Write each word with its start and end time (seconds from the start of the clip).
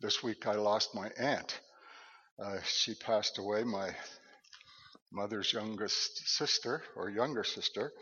this 0.00 0.22
week 0.22 0.46
I 0.46 0.54
lost 0.54 0.94
my 0.94 1.10
aunt. 1.18 1.58
Uh, 2.38 2.58
she 2.64 2.94
passed 2.94 3.38
away, 3.38 3.64
my 3.64 3.90
mother's 5.10 5.52
youngest 5.52 6.28
sister, 6.28 6.82
or 6.94 7.10
younger 7.10 7.42
sister, 7.42 7.92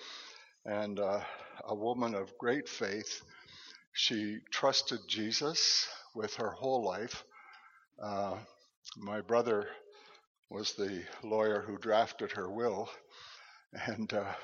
and 0.66 1.00
uh, 1.00 1.20
a 1.64 1.74
woman 1.74 2.14
of 2.14 2.36
great 2.36 2.68
faith. 2.68 3.22
She 3.94 4.38
trusted 4.50 5.00
Jesus 5.08 5.88
with 6.14 6.34
her 6.34 6.50
whole 6.50 6.84
life. 6.84 7.24
Uh, 8.02 8.36
my 8.98 9.22
brother 9.22 9.66
was 10.50 10.74
the 10.74 11.02
lawyer 11.22 11.62
who 11.66 11.78
drafted 11.78 12.32
her 12.32 12.50
will 12.50 12.90
and 13.86 14.12
uh, 14.12 14.34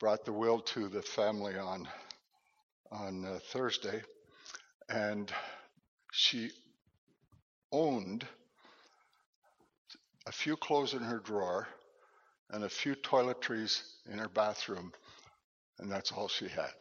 brought 0.00 0.24
the 0.24 0.32
will 0.32 0.60
to 0.60 0.88
the 0.88 1.02
family 1.02 1.58
on 1.58 1.86
on 2.90 3.24
uh, 3.26 3.38
Thursday, 3.52 4.02
and 4.88 5.32
she 6.16 6.52
owned 7.72 8.24
a 10.26 10.32
few 10.32 10.56
clothes 10.56 10.94
in 10.94 11.00
her 11.00 11.18
drawer 11.18 11.66
and 12.50 12.62
a 12.62 12.68
few 12.68 12.94
toiletries 12.94 13.82
in 14.10 14.18
her 14.18 14.28
bathroom, 14.28 14.92
and 15.80 15.90
that's 15.90 16.12
all 16.12 16.28
she 16.28 16.46
had. 16.46 16.72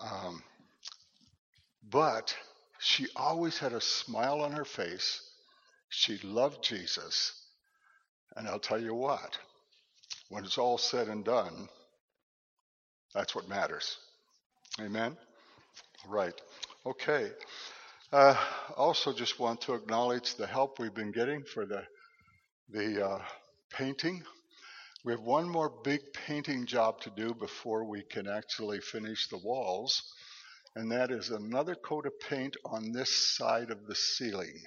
Um, 0.00 0.42
but 1.88 2.36
she 2.80 3.06
always 3.14 3.58
had 3.58 3.72
a 3.72 3.80
smile 3.80 4.40
on 4.40 4.50
her 4.50 4.64
face. 4.64 5.22
She 5.88 6.18
loved 6.24 6.64
Jesus. 6.64 7.32
And 8.34 8.48
I'll 8.48 8.58
tell 8.58 8.80
you 8.80 8.94
what, 8.94 9.38
when 10.30 10.44
it's 10.44 10.58
all 10.58 10.78
said 10.78 11.06
and 11.06 11.24
done, 11.24 11.68
that's 13.14 13.36
what 13.36 13.48
matters. 13.48 13.98
Amen? 14.80 15.16
Right. 16.08 16.34
Okay. 16.86 17.32
Uh, 18.12 18.36
also, 18.76 19.12
just 19.12 19.40
want 19.40 19.60
to 19.62 19.74
acknowledge 19.74 20.36
the 20.36 20.46
help 20.46 20.78
we've 20.78 20.94
been 20.94 21.10
getting 21.10 21.42
for 21.42 21.66
the 21.66 21.82
the 22.68 23.04
uh, 23.04 23.22
painting. 23.72 24.22
We 25.04 25.10
have 25.10 25.20
one 25.20 25.48
more 25.48 25.68
big 25.82 26.00
painting 26.12 26.64
job 26.64 27.00
to 27.00 27.10
do 27.10 27.34
before 27.34 27.84
we 27.84 28.04
can 28.04 28.28
actually 28.28 28.78
finish 28.78 29.26
the 29.26 29.38
walls, 29.38 30.00
and 30.76 30.92
that 30.92 31.10
is 31.10 31.30
another 31.30 31.74
coat 31.74 32.06
of 32.06 32.12
paint 32.20 32.56
on 32.64 32.92
this 32.92 33.36
side 33.36 33.72
of 33.72 33.88
the 33.88 33.96
ceiling. 33.96 34.62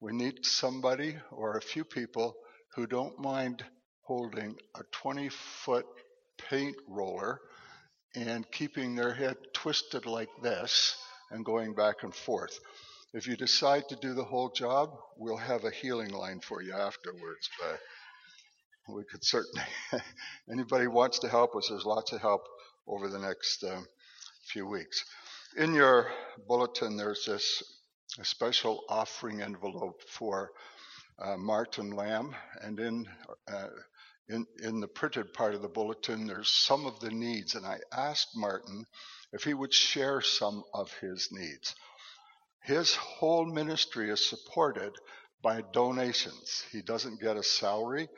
We 0.00 0.14
need 0.14 0.46
somebody 0.46 1.18
or 1.30 1.58
a 1.58 1.62
few 1.62 1.84
people 1.84 2.34
who 2.74 2.86
don't 2.86 3.20
mind 3.20 3.62
holding 4.06 4.56
a 4.74 4.84
20 4.90 5.28
foot 5.28 5.84
paint 6.48 6.76
roller 6.88 7.40
and 8.14 8.50
keeping 8.50 8.94
their 8.94 9.12
head 9.12 9.36
twisted 9.52 10.06
like 10.06 10.30
this 10.42 10.96
and 11.30 11.44
going 11.44 11.74
back 11.74 12.02
and 12.02 12.14
forth. 12.14 12.58
If 13.12 13.26
you 13.26 13.36
decide 13.36 13.88
to 13.88 13.96
do 13.96 14.14
the 14.14 14.24
whole 14.24 14.50
job, 14.50 14.90
we'll 15.16 15.36
have 15.36 15.64
a 15.64 15.70
healing 15.70 16.10
line 16.10 16.40
for 16.40 16.62
you 16.62 16.72
afterwards. 16.72 17.48
But 17.60 17.80
we 18.94 19.04
could 19.04 19.24
certainly, 19.24 19.66
anybody 20.50 20.86
wants 20.86 21.20
to 21.20 21.28
help 21.28 21.56
us, 21.56 21.68
there's 21.68 21.84
lots 21.84 22.12
of 22.12 22.20
help 22.20 22.42
over 22.86 23.08
the 23.08 23.18
next 23.18 23.64
um, 23.64 23.86
few 24.48 24.66
weeks. 24.66 25.04
In 25.56 25.74
your 25.74 26.10
bulletin, 26.46 26.96
there's 26.96 27.24
this 27.24 27.62
special 28.22 28.84
offering 28.88 29.42
envelope 29.42 30.02
for 30.08 30.50
uh, 31.18 31.36
Martin 31.36 31.90
Lamb, 31.90 32.34
and 32.62 32.78
in 32.78 33.06
uh, 33.48 33.68
in, 34.28 34.44
in 34.62 34.80
the 34.80 34.88
printed 34.88 35.32
part 35.32 35.54
of 35.54 35.62
the 35.62 35.68
bulletin, 35.68 36.26
there's 36.26 36.50
some 36.50 36.84
of 36.86 36.98
the 37.00 37.10
needs. 37.10 37.54
And 37.54 37.64
I 37.64 37.78
asked 37.96 38.30
Martin 38.34 38.84
if 39.32 39.44
he 39.44 39.54
would 39.54 39.72
share 39.72 40.20
some 40.20 40.62
of 40.72 40.92
his 41.00 41.28
needs. 41.32 41.74
His 42.62 42.94
whole 42.94 43.46
ministry 43.46 44.10
is 44.10 44.24
supported 44.24 44.92
by 45.42 45.62
donations. 45.72 46.64
He 46.72 46.82
doesn't 46.82 47.20
get 47.20 47.36
a 47.36 47.42
salary 47.42 48.08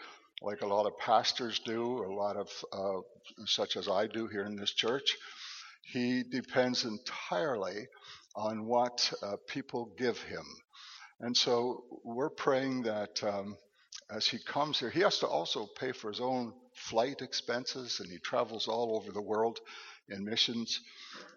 like 0.42 0.62
a 0.62 0.66
lot 0.66 0.86
of 0.86 0.98
pastors 0.98 1.60
do, 1.64 2.04
a 2.04 2.12
lot 2.12 2.36
of, 2.36 2.48
uh, 2.72 3.00
such 3.46 3.76
as 3.76 3.88
I 3.88 4.06
do 4.06 4.26
here 4.28 4.44
in 4.44 4.56
this 4.56 4.72
church. 4.72 5.16
He 5.82 6.22
depends 6.22 6.84
entirely 6.84 7.88
on 8.36 8.66
what 8.66 9.12
uh, 9.22 9.36
people 9.48 9.92
give 9.98 10.18
him. 10.22 10.44
And 11.20 11.36
so 11.36 11.84
we're 12.04 12.30
praying 12.30 12.82
that 12.82 13.22
um, 13.24 13.56
as 14.10 14.26
he 14.26 14.38
comes 14.38 14.78
here, 14.78 14.90
he 14.90 15.00
has 15.00 15.18
to 15.18 15.26
also 15.26 15.66
pay 15.78 15.92
for 15.92 16.08
his 16.10 16.20
own 16.20 16.52
flight 16.74 17.20
expenses, 17.20 17.98
and 17.98 18.08
he 18.08 18.18
travels 18.18 18.68
all 18.68 18.96
over 18.96 19.10
the 19.10 19.20
world 19.20 19.58
in 20.10 20.24
missions. 20.24 20.80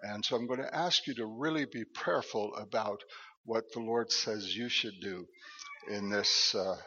And 0.04 0.24
so 0.24 0.36
I'm 0.36 0.48
going 0.48 0.62
to 0.62 0.76
ask 0.76 1.08
you 1.08 1.14
to 1.16 1.26
really 1.26 1.66
be 1.66 1.84
prayerful 1.84 2.56
about 2.56 3.02
what 3.46 3.72
the 3.74 3.80
Lord 3.80 4.12
says 4.12 4.56
you 4.56 4.70
should 4.70 5.00
do 5.02 5.26
in 5.90 6.10
this 6.10 6.56
uh, 6.56 6.78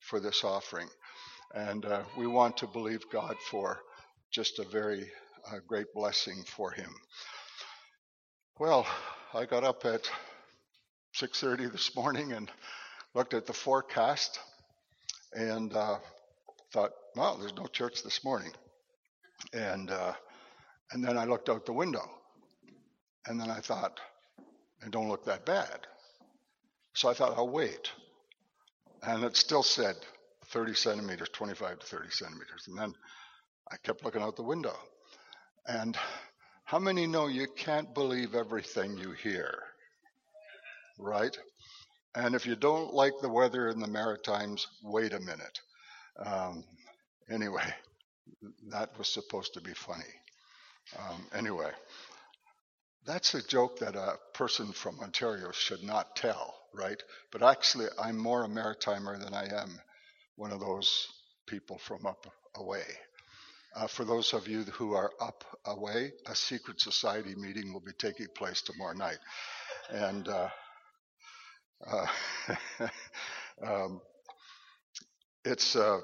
for 0.00 0.20
this 0.20 0.44
offering. 0.44 0.88
And 1.54 1.84
uh, 1.84 2.02
we 2.16 2.26
want 2.26 2.56
to 2.58 2.66
believe 2.66 3.10
God 3.10 3.36
for 3.50 3.78
just 4.30 4.58
a 4.58 4.64
very 4.64 5.10
uh, 5.50 5.58
great 5.66 5.86
blessing 5.94 6.44
for 6.46 6.70
him. 6.70 6.90
Well, 8.58 8.86
I 9.34 9.44
got 9.46 9.64
up 9.64 9.84
at 9.84 10.08
6:30 11.14 11.72
this 11.72 11.94
morning 11.96 12.32
and 12.32 12.50
looked 13.14 13.34
at 13.34 13.46
the 13.46 13.52
forecast 13.52 14.38
and 15.32 15.74
uh, 15.74 15.98
thought, 16.72 16.92
"Well, 17.16 17.36
there's 17.38 17.56
no 17.56 17.66
church 17.66 18.02
this 18.02 18.24
morning." 18.24 18.52
And 19.52 19.90
uh, 19.90 20.14
and 20.92 21.04
then 21.04 21.18
I 21.18 21.24
looked 21.24 21.48
out 21.48 21.66
the 21.66 21.72
window, 21.72 22.08
and 23.26 23.40
then 23.40 23.50
I 23.50 23.60
thought, 23.60 24.00
"It 24.84 24.90
don't 24.90 25.08
look 25.08 25.24
that 25.24 25.46
bad." 25.46 25.86
So 26.94 27.08
I 27.08 27.14
thought, 27.14 27.36
"I'll 27.36 27.48
wait," 27.48 27.92
and 29.02 29.24
it 29.24 29.36
still 29.36 29.62
said 29.62 29.96
30 30.46 30.74
centimeters, 30.74 31.30
25 31.30 31.78
to 31.80 31.86
30 31.86 32.10
centimeters, 32.10 32.68
and 32.68 32.78
then 32.78 32.94
I 33.70 33.76
kept 33.78 34.04
looking 34.04 34.22
out 34.22 34.36
the 34.36 34.42
window, 34.42 34.78
and 35.66 35.96
how 36.64 36.78
many 36.78 37.06
know 37.06 37.26
you 37.28 37.48
can't 37.48 37.94
believe 37.94 38.34
everything 38.34 38.96
you 38.96 39.12
hear? 39.12 39.62
Right? 40.98 41.36
And 42.14 42.34
if 42.34 42.46
you 42.46 42.56
don't 42.56 42.94
like 42.94 43.14
the 43.20 43.28
weather 43.28 43.68
in 43.68 43.80
the 43.80 43.88
Maritimes, 43.88 44.66
wait 44.82 45.12
a 45.12 45.20
minute. 45.20 45.60
Um, 46.18 46.64
anyway, 47.30 47.74
that 48.68 48.96
was 48.98 49.08
supposed 49.08 49.54
to 49.54 49.60
be 49.60 49.74
funny. 49.74 50.21
Um, 50.98 51.26
anyway, 51.34 51.70
that's 53.06 53.34
a 53.34 53.42
joke 53.46 53.78
that 53.80 53.96
a 53.96 54.18
person 54.34 54.72
from 54.72 55.00
Ontario 55.00 55.52
should 55.52 55.82
not 55.82 56.16
tell, 56.16 56.54
right? 56.74 57.02
But 57.32 57.42
actually, 57.42 57.86
I'm 58.02 58.18
more 58.18 58.44
a 58.44 58.48
Maritimer 58.48 59.18
than 59.22 59.34
I 59.34 59.44
am 59.62 59.80
one 60.36 60.52
of 60.52 60.60
those 60.60 61.08
people 61.46 61.78
from 61.78 62.06
up 62.06 62.26
away. 62.56 62.84
Uh, 63.74 63.86
for 63.86 64.04
those 64.04 64.34
of 64.34 64.48
you 64.48 64.62
who 64.64 64.94
are 64.94 65.12
up 65.20 65.44
away, 65.64 66.12
a 66.26 66.34
secret 66.34 66.80
society 66.80 67.34
meeting 67.34 67.72
will 67.72 67.80
be 67.80 67.92
taking 67.98 68.26
place 68.36 68.62
tomorrow 68.62 68.94
night. 68.94 69.18
And 69.90 70.28
uh, 70.28 70.48
uh, 71.86 72.06
um, 73.66 74.00
it's 75.44 75.74
uh, 75.74 76.00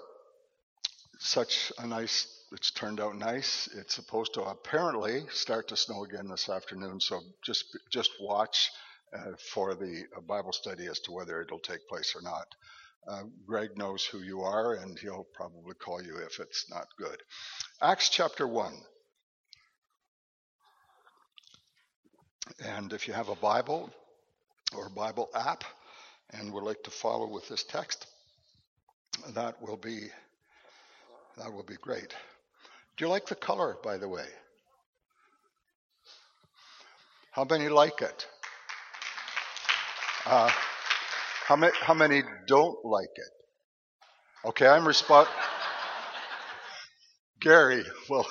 such 1.18 1.72
a 1.78 1.86
nice, 1.86 2.26
it's 2.52 2.70
turned 2.70 3.00
out 3.00 3.16
nice. 3.16 3.68
It's 3.76 3.94
supposed 3.94 4.34
to 4.34 4.42
apparently 4.42 5.22
start 5.30 5.68
to 5.68 5.76
snow 5.76 6.04
again 6.04 6.28
this 6.28 6.48
afternoon, 6.48 7.00
so 7.00 7.20
just, 7.44 7.76
just 7.90 8.10
watch 8.20 8.70
uh, 9.12 9.32
for 9.52 9.74
the 9.74 10.04
uh, 10.16 10.20
Bible 10.20 10.52
study 10.52 10.86
as 10.86 10.98
to 11.00 11.12
whether 11.12 11.40
it'll 11.40 11.58
take 11.58 11.86
place 11.88 12.14
or 12.16 12.22
not. 12.22 12.46
Uh, 13.06 13.22
Greg 13.46 13.76
knows 13.76 14.04
who 14.04 14.20
you 14.20 14.42
are, 14.42 14.74
and 14.74 14.98
he'll 14.98 15.26
probably 15.34 15.74
call 15.74 16.02
you 16.02 16.16
if 16.16 16.40
it's 16.40 16.66
not 16.70 16.86
good. 16.98 17.22
Acts 17.80 18.08
chapter 18.08 18.46
1. 18.46 18.74
And 22.64 22.92
if 22.92 23.06
you 23.06 23.14
have 23.14 23.28
a 23.28 23.36
Bible, 23.36 23.90
or 24.76 24.88
Bible 24.88 25.28
app 25.34 25.64
and 26.30 26.52
would 26.52 26.64
like 26.64 26.82
to 26.82 26.90
follow 26.90 27.26
with 27.26 27.48
this 27.48 27.64
text, 27.64 28.06
that 29.34 29.60
will 29.62 29.76
be 29.76 30.08
that 31.38 31.52
will 31.52 31.62
be 31.62 31.76
great. 31.80 32.14
Do 32.98 33.04
you 33.04 33.10
like 33.10 33.26
the 33.26 33.36
color, 33.36 33.76
by 33.84 33.96
the 33.96 34.08
way? 34.08 34.26
How 37.30 37.44
many 37.44 37.68
like 37.68 38.02
it? 38.02 38.26
Uh, 40.26 40.50
how, 41.46 41.54
many, 41.54 41.72
how 41.80 41.94
many 41.94 42.22
don't 42.48 42.84
like 42.84 43.14
it? 43.14 44.48
Okay, 44.48 44.66
I'm 44.66 44.84
respond. 44.84 45.28
Gary, 47.40 47.84
well, 48.10 48.26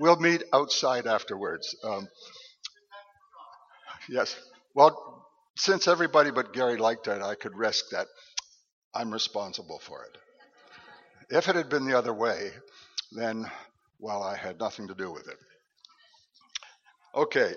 we'll 0.00 0.16
meet 0.16 0.42
outside 0.52 1.06
afterwards. 1.06 1.76
Um, 1.84 2.08
yes. 4.08 4.36
Well, 4.74 5.24
since 5.56 5.86
everybody 5.86 6.32
but 6.32 6.52
Gary 6.52 6.78
liked 6.78 7.06
it, 7.06 7.22
I 7.22 7.36
could 7.36 7.56
risk 7.56 7.90
that 7.92 8.08
I'm 8.92 9.12
responsible 9.12 9.78
for 9.78 10.04
it. 10.04 10.18
If 11.30 11.48
it 11.48 11.54
had 11.54 11.68
been 11.68 11.86
the 11.86 11.96
other 11.96 12.12
way, 12.12 12.50
then, 13.16 13.50
well, 13.98 14.22
I 14.22 14.36
had 14.36 14.58
nothing 14.58 14.88
to 14.88 14.94
do 14.94 15.10
with 15.12 15.28
it. 15.28 15.38
Okay. 17.14 17.54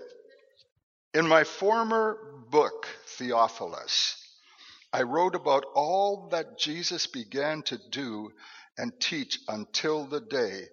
In 1.13 1.27
my 1.27 1.43
former 1.43 2.17
book, 2.49 2.87
Theophilus, 3.17 4.21
I 4.91 5.03
wrote 5.03 5.35
about 5.35 5.65
all 5.73 6.29
that 6.31 6.57
Jesus 6.57 7.07
began 7.07 7.61
to 7.63 7.79
do 7.89 8.31
and 8.77 8.91
teach 8.99 9.39
until 9.47 10.05
the 10.05 10.21
day 10.21 10.63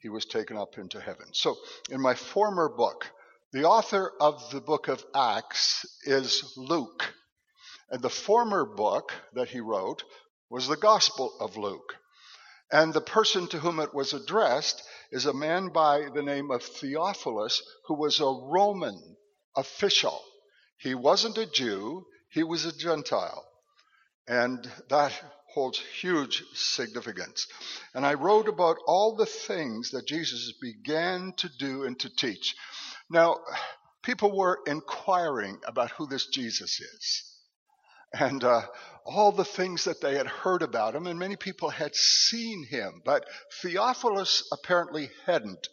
he 0.00 0.08
was 0.08 0.24
taken 0.24 0.56
up 0.56 0.78
into 0.78 1.00
heaven. 1.00 1.26
So, 1.32 1.56
in 1.90 2.00
my 2.00 2.14
former 2.14 2.68
book, 2.68 3.10
the 3.52 3.64
author 3.64 4.12
of 4.20 4.50
the 4.50 4.60
book 4.60 4.88
of 4.88 5.04
Acts 5.14 5.86
is 6.04 6.52
Luke. 6.56 7.14
And 7.90 8.02
the 8.02 8.10
former 8.10 8.64
book 8.64 9.12
that 9.34 9.48
he 9.48 9.60
wrote 9.60 10.02
was 10.50 10.66
the 10.66 10.76
Gospel 10.76 11.32
of 11.40 11.56
Luke. 11.56 11.94
And 12.72 12.92
the 12.92 13.00
person 13.00 13.46
to 13.48 13.58
whom 13.60 13.78
it 13.78 13.94
was 13.94 14.12
addressed 14.12 14.82
is 15.12 15.26
a 15.26 15.32
man 15.32 15.68
by 15.68 16.08
the 16.12 16.22
name 16.22 16.50
of 16.50 16.62
Theophilus, 16.62 17.62
who 17.86 17.94
was 17.94 18.20
a 18.20 18.24
Roman 18.24 19.16
official. 19.56 20.20
He 20.78 20.94
wasn't 20.94 21.38
a 21.38 21.46
Jew, 21.46 22.06
he 22.28 22.42
was 22.42 22.64
a 22.64 22.76
Gentile. 22.76 23.44
And 24.26 24.68
that 24.90 25.12
holds 25.54 25.78
huge 25.78 26.42
significance. 26.52 27.46
And 27.94 28.04
I 28.04 28.14
wrote 28.14 28.48
about 28.48 28.76
all 28.86 29.14
the 29.14 29.26
things 29.26 29.92
that 29.92 30.06
Jesus 30.06 30.52
began 30.60 31.32
to 31.38 31.48
do 31.58 31.84
and 31.84 31.98
to 32.00 32.14
teach. 32.14 32.54
Now, 33.08 33.38
people 34.02 34.36
were 34.36 34.58
inquiring 34.66 35.60
about 35.66 35.92
who 35.92 36.06
this 36.06 36.26
Jesus 36.26 36.80
is. 36.80 37.35
And 38.12 38.42
uh, 38.44 38.62
all 39.04 39.32
the 39.32 39.44
things 39.44 39.84
that 39.84 40.00
they 40.00 40.16
had 40.16 40.26
heard 40.26 40.62
about 40.62 40.94
him, 40.94 41.06
and 41.06 41.18
many 41.18 41.36
people 41.36 41.70
had 41.70 41.94
seen 41.94 42.64
him, 42.64 43.02
but 43.04 43.24
Theophilus 43.62 44.48
apparently 44.52 45.10
hadn't 45.26 45.68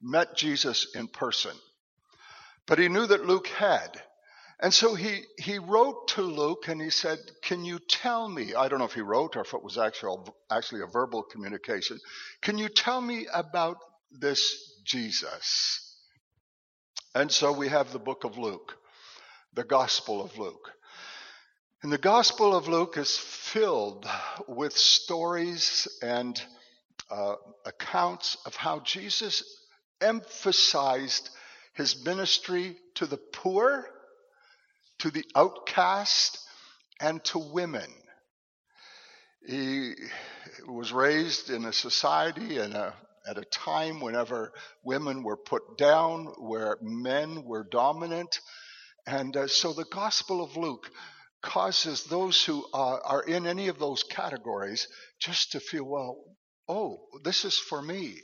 met 0.00 0.36
Jesus 0.36 0.94
in 0.94 1.08
person. 1.08 1.56
But 2.66 2.78
he 2.78 2.88
knew 2.88 3.06
that 3.06 3.26
Luke 3.26 3.48
had. 3.48 4.00
And 4.62 4.72
so 4.72 4.94
he, 4.94 5.22
he 5.38 5.58
wrote 5.58 6.08
to 6.08 6.22
Luke 6.22 6.68
and 6.68 6.80
he 6.80 6.90
said, 6.90 7.18
Can 7.42 7.64
you 7.64 7.78
tell 7.78 8.28
me? 8.28 8.54
I 8.54 8.68
don't 8.68 8.78
know 8.78 8.84
if 8.84 8.94
he 8.94 9.00
wrote 9.00 9.36
or 9.36 9.40
if 9.40 9.54
it 9.54 9.62
was 9.62 9.78
actual, 9.78 10.36
actually 10.50 10.82
a 10.82 10.86
verbal 10.86 11.22
communication. 11.22 11.98
Can 12.42 12.58
you 12.58 12.68
tell 12.68 13.00
me 13.00 13.26
about 13.32 13.78
this 14.12 14.82
Jesus? 14.84 15.96
And 17.14 17.32
so 17.32 17.52
we 17.52 17.68
have 17.68 17.92
the 17.92 17.98
book 17.98 18.24
of 18.24 18.36
Luke, 18.36 18.76
the 19.54 19.64
Gospel 19.64 20.22
of 20.22 20.36
Luke. 20.36 20.70
And 21.82 21.92
the 21.92 21.98
Gospel 21.98 22.54
of 22.54 22.68
Luke 22.68 22.96
is 22.96 23.16
filled 23.16 24.06
with 24.46 24.76
stories 24.76 25.88
and 26.02 26.40
uh, 27.10 27.34
accounts 27.64 28.36
of 28.46 28.54
how 28.54 28.80
Jesus 28.80 29.42
emphasized 30.00 31.30
his 31.74 32.04
ministry 32.04 32.76
to 32.96 33.06
the 33.06 33.16
poor 33.16 33.86
to 35.00 35.10
the 35.10 35.24
outcast, 35.34 36.38
and 37.00 37.24
to 37.24 37.38
women. 37.38 37.90
He 39.46 39.94
was 40.68 40.92
raised 40.92 41.48
in 41.48 41.64
a 41.64 41.72
society 41.72 42.58
and 42.58 42.74
a 42.74 42.94
at 43.28 43.36
a 43.36 43.44
time 43.44 44.00
whenever 44.00 44.52
women 44.82 45.22
were 45.22 45.36
put 45.36 45.76
down, 45.76 46.26
where 46.38 46.78
men 46.80 47.44
were 47.44 47.64
dominant. 47.64 48.40
And 49.06 49.36
uh, 49.36 49.46
so 49.46 49.74
the 49.74 49.84
Gospel 49.84 50.42
of 50.42 50.56
Luke 50.56 50.90
causes 51.42 52.04
those 52.04 52.44
who 52.44 52.64
are 52.72 53.22
in 53.22 53.46
any 53.46 53.68
of 53.68 53.78
those 53.78 54.02
categories 54.02 54.86
just 55.20 55.52
to 55.52 55.60
feel, 55.60 55.84
well, 55.84 56.16
oh, 56.68 56.98
this 57.24 57.44
is 57.44 57.58
for 57.58 57.80
me. 57.80 58.16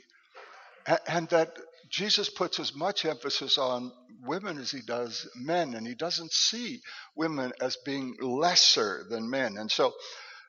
And, 0.85 0.99
and 1.07 1.29
that 1.29 1.57
Jesus 1.89 2.29
puts 2.29 2.59
as 2.59 2.75
much 2.75 3.05
emphasis 3.05 3.57
on 3.57 3.91
women 4.23 4.57
as 4.57 4.71
he 4.71 4.81
does 4.81 5.27
men, 5.35 5.73
and 5.73 5.87
he 5.87 5.95
doesn't 5.95 6.31
see 6.31 6.81
women 7.15 7.53
as 7.61 7.77
being 7.85 8.15
lesser 8.21 9.05
than 9.09 9.29
men. 9.29 9.57
And 9.57 9.71
so 9.71 9.93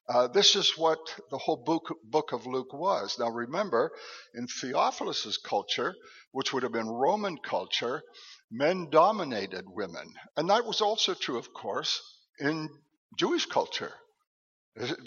uh, 0.09 0.27
this 0.29 0.57
is 0.57 0.73
what 0.77 0.99
the 1.31 1.39
whole 1.39 1.63
book, 1.65 1.95
book 2.05 2.33
of 2.33 2.47
Luke 2.47 2.73
was. 2.73 3.19
Now 3.19 3.29
remember, 3.29 3.93
in 4.35 4.47
Theophilus's 4.47 5.37
culture, 5.37 5.95
which 6.33 6.53
would 6.53 6.63
have 6.63 6.73
been 6.73 6.89
Roman 6.89 7.37
culture, 7.39 8.03
men 8.51 8.89
dominated 8.91 9.65
women. 9.69 10.13
And 10.37 10.49
that 10.49 10.65
was 10.65 10.81
also 10.81 11.15
true, 11.15 11.39
of 11.39 11.53
course, 11.53 12.01
in 12.41 12.71
Jewish 13.17 13.47
culture. 13.47 13.93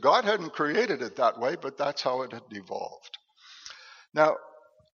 God 0.01 0.25
hadn't 0.25 0.53
created 0.53 1.01
it 1.01 1.15
that 1.15 1.39
way, 1.39 1.55
but 1.55 1.77
that's 1.77 2.01
how 2.01 2.23
it 2.23 2.33
had 2.33 2.43
evolved. 2.51 3.17
Now, 4.13 4.35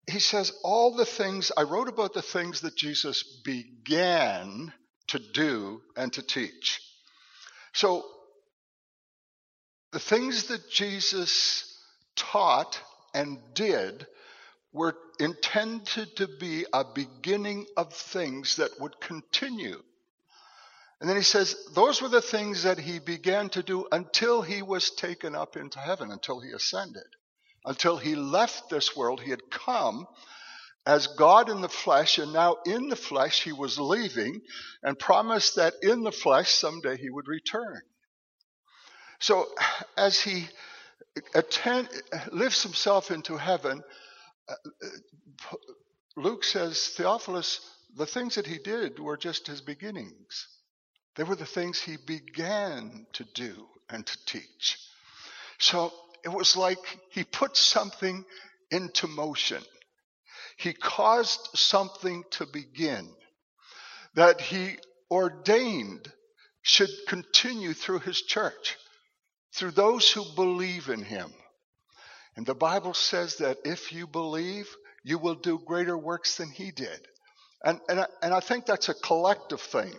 he 0.09 0.19
says, 0.19 0.51
All 0.63 0.95
the 0.95 1.05
things, 1.05 1.51
I 1.55 1.63
wrote 1.63 1.87
about 1.87 2.13
the 2.13 2.21
things 2.21 2.61
that 2.61 2.75
Jesus 2.75 3.23
began 3.43 4.73
to 5.07 5.19
do 5.19 5.81
and 5.95 6.11
to 6.13 6.21
teach. 6.21 6.81
So, 7.73 8.05
the 9.91 9.99
things 9.99 10.47
that 10.47 10.69
Jesus 10.69 11.81
taught 12.15 12.79
and 13.13 13.39
did 13.53 14.05
were 14.73 14.95
intended 15.19 16.17
to 16.17 16.27
be 16.27 16.65
a 16.73 16.83
beginning 16.83 17.65
of 17.77 17.93
things 17.93 18.57
that 18.57 18.79
would 18.79 18.99
continue. 18.99 19.81
And 21.05 21.09
then 21.11 21.17
he 21.17 21.23
says, 21.23 21.55
those 21.75 22.01
were 22.01 22.09
the 22.09 22.19
things 22.19 22.63
that 22.63 22.79
he 22.79 22.97
began 22.97 23.49
to 23.49 23.61
do 23.61 23.85
until 23.91 24.41
he 24.41 24.63
was 24.63 24.89
taken 24.89 25.35
up 25.35 25.55
into 25.55 25.77
heaven, 25.77 26.09
until 26.09 26.39
he 26.39 26.49
ascended 26.49 27.05
until 27.65 27.97
he 27.97 28.15
left 28.15 28.69
this 28.69 28.95
world. 28.95 29.21
He 29.21 29.31
had 29.31 29.49
come 29.49 30.07
as 30.85 31.07
God 31.07 31.49
in 31.49 31.61
the 31.61 31.69
flesh, 31.69 32.19
and 32.19 32.31
now 32.31 32.57
in 32.65 32.89
the 32.89 32.95
flesh 32.95 33.41
he 33.41 33.51
was 33.51 33.79
leaving 33.79 34.41
and 34.83 34.97
promised 34.97 35.55
that 35.55 35.73
in 35.81 36.03
the 36.03 36.11
flesh 36.11 36.51
someday 36.51 36.95
he 36.95 37.09
would 37.09 37.27
return. 37.27 37.81
So 39.19 39.47
as 39.97 40.21
he 40.21 40.47
attend, 41.33 41.89
lifts 42.31 42.61
himself 42.61 43.09
into 43.09 43.35
heaven, 43.35 43.81
uh, 44.47 44.55
Luke 46.15 46.43
says, 46.43 46.93
Theophilus, 46.95 47.59
the 47.95 48.05
things 48.05 48.35
that 48.35 48.45
he 48.45 48.59
did 48.59 48.99
were 48.99 49.17
just 49.17 49.47
his 49.47 49.61
beginnings. 49.61 50.47
They 51.15 51.23
were 51.23 51.35
the 51.35 51.45
things 51.45 51.79
he 51.79 51.97
began 51.97 53.07
to 53.13 53.23
do 53.33 53.67
and 53.89 54.05
to 54.05 54.25
teach. 54.25 54.77
So 55.59 55.93
it 56.23 56.29
was 56.29 56.57
like 56.57 56.79
he 57.11 57.23
put 57.23 57.55
something 57.55 58.25
into 58.71 59.07
motion. 59.07 59.61
He 60.57 60.73
caused 60.73 61.49
something 61.53 62.23
to 62.31 62.45
begin 62.45 63.09
that 64.15 64.41
he 64.41 64.77
ordained 65.11 66.11
should 66.61 66.89
continue 67.07 67.73
through 67.73 67.99
his 67.99 68.21
church, 68.21 68.77
through 69.53 69.71
those 69.71 70.11
who 70.11 70.23
believe 70.35 70.89
in 70.89 71.03
him. 71.03 71.31
And 72.35 72.45
the 72.45 72.55
Bible 72.55 72.93
says 72.93 73.37
that 73.37 73.59
if 73.65 73.93
you 73.93 74.07
believe, 74.07 74.67
you 75.03 75.19
will 75.19 75.35
do 75.35 75.61
greater 75.63 75.97
works 75.97 76.37
than 76.37 76.49
he 76.49 76.71
did. 76.71 77.07
And, 77.63 77.79
and, 77.87 77.99
I, 77.99 78.07
and 78.21 78.33
I 78.33 78.39
think 78.39 78.65
that's 78.65 78.89
a 78.89 78.93
collective 78.93 79.61
thing. 79.61 79.93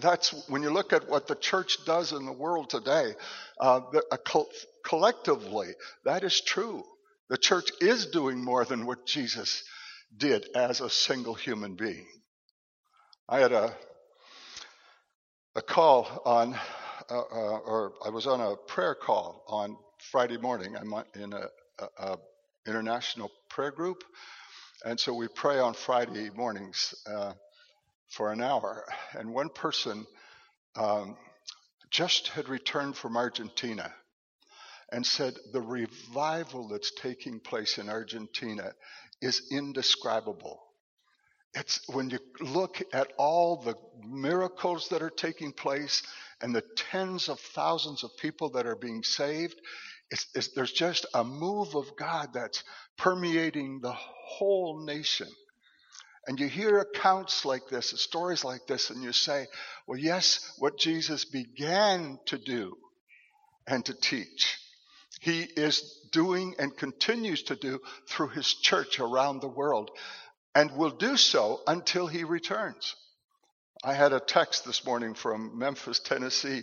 That's 0.00 0.48
when 0.48 0.62
you 0.62 0.70
look 0.70 0.92
at 0.92 1.08
what 1.08 1.28
the 1.28 1.36
church 1.36 1.84
does 1.86 2.12
in 2.12 2.26
the 2.26 2.32
world 2.32 2.70
today, 2.70 3.14
uh, 3.60 3.80
co- 4.26 4.48
collectively, 4.84 5.68
that 6.04 6.24
is 6.24 6.40
true. 6.40 6.84
The 7.30 7.38
church 7.38 7.70
is 7.80 8.06
doing 8.06 8.44
more 8.44 8.64
than 8.64 8.86
what 8.86 9.06
Jesus 9.06 9.62
did 10.16 10.46
as 10.54 10.80
a 10.80 10.90
single 10.90 11.34
human 11.34 11.74
being. 11.76 12.06
I 13.28 13.40
had 13.40 13.52
a 13.52 13.74
a 15.56 15.62
call 15.62 16.22
on, 16.24 16.54
uh, 17.10 17.18
uh, 17.20 17.58
or 17.58 17.94
I 18.04 18.10
was 18.10 18.26
on 18.26 18.40
a 18.40 18.56
prayer 18.56 18.94
call 18.94 19.44
on 19.48 19.76
Friday 20.10 20.38
morning. 20.38 20.76
I'm 20.76 20.92
in 21.14 21.32
a, 21.32 21.48
a, 21.78 21.88
a 22.12 22.18
international 22.66 23.30
prayer 23.50 23.70
group, 23.70 24.02
and 24.84 24.98
so 24.98 25.14
we 25.14 25.28
pray 25.28 25.58
on 25.58 25.74
Friday 25.74 26.30
mornings. 26.34 26.94
Uh, 27.06 27.34
for 28.14 28.32
an 28.32 28.40
hour. 28.40 28.84
And 29.14 29.34
one 29.34 29.48
person 29.48 30.06
um, 30.76 31.16
just 31.90 32.28
had 32.28 32.48
returned 32.48 32.96
from 32.96 33.16
Argentina 33.16 33.92
and 34.90 35.04
said, 35.04 35.34
The 35.52 35.60
revival 35.60 36.68
that's 36.68 36.92
taking 36.92 37.40
place 37.40 37.78
in 37.78 37.88
Argentina 37.88 38.72
is 39.20 39.48
indescribable. 39.50 40.60
It's 41.54 41.80
when 41.88 42.10
you 42.10 42.18
look 42.40 42.82
at 42.92 43.12
all 43.16 43.62
the 43.62 43.76
miracles 44.04 44.88
that 44.88 45.02
are 45.02 45.10
taking 45.10 45.52
place 45.52 46.02
and 46.40 46.54
the 46.54 46.64
tens 46.76 47.28
of 47.28 47.38
thousands 47.38 48.02
of 48.02 48.16
people 48.16 48.50
that 48.50 48.66
are 48.66 48.76
being 48.76 49.04
saved, 49.04 49.54
it's, 50.10 50.26
it's, 50.34 50.48
there's 50.54 50.72
just 50.72 51.06
a 51.14 51.22
move 51.24 51.76
of 51.76 51.96
God 51.96 52.30
that's 52.34 52.64
permeating 52.98 53.80
the 53.80 53.94
whole 53.94 54.84
nation. 54.84 55.28
And 56.26 56.40
you 56.40 56.48
hear 56.48 56.78
accounts 56.78 57.44
like 57.44 57.68
this, 57.68 57.90
stories 58.00 58.44
like 58.44 58.66
this, 58.66 58.90
and 58.90 59.02
you 59.02 59.12
say, 59.12 59.46
well, 59.86 59.98
yes, 59.98 60.52
what 60.58 60.78
Jesus 60.78 61.24
began 61.24 62.18
to 62.26 62.38
do 62.38 62.76
and 63.66 63.84
to 63.84 63.94
teach, 63.94 64.58
he 65.20 65.42
is 65.42 66.00
doing 66.12 66.54
and 66.58 66.76
continues 66.76 67.42
to 67.44 67.56
do 67.56 67.80
through 68.08 68.28
his 68.28 68.54
church 68.54 69.00
around 69.00 69.40
the 69.40 69.48
world 69.48 69.90
and 70.54 70.76
will 70.76 70.90
do 70.90 71.16
so 71.16 71.60
until 71.66 72.06
he 72.06 72.24
returns. 72.24 72.94
I 73.82 73.92
had 73.94 74.12
a 74.12 74.20
text 74.20 74.64
this 74.64 74.86
morning 74.86 75.14
from 75.14 75.58
Memphis, 75.58 75.98
Tennessee, 75.98 76.62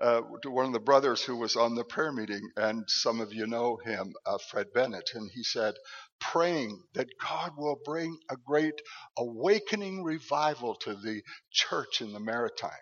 uh, 0.00 0.22
to 0.42 0.50
one 0.50 0.66
of 0.66 0.72
the 0.72 0.80
brothers 0.80 1.22
who 1.22 1.36
was 1.36 1.56
on 1.56 1.74
the 1.74 1.84
prayer 1.84 2.12
meeting, 2.12 2.48
and 2.56 2.84
some 2.88 3.20
of 3.20 3.32
you 3.32 3.46
know 3.46 3.78
him, 3.84 4.12
uh, 4.26 4.38
Fred 4.50 4.66
Bennett, 4.74 5.10
and 5.14 5.30
he 5.34 5.42
said, 5.42 5.74
praying 6.20 6.82
that 6.94 7.08
God 7.20 7.52
will 7.56 7.78
bring 7.84 8.18
a 8.30 8.36
great 8.46 8.80
awakening 9.18 10.02
revival 10.02 10.74
to 10.76 10.94
the 10.94 11.22
church 11.50 12.00
in 12.00 12.12
the 12.12 12.20
Maritimes. 12.20 12.72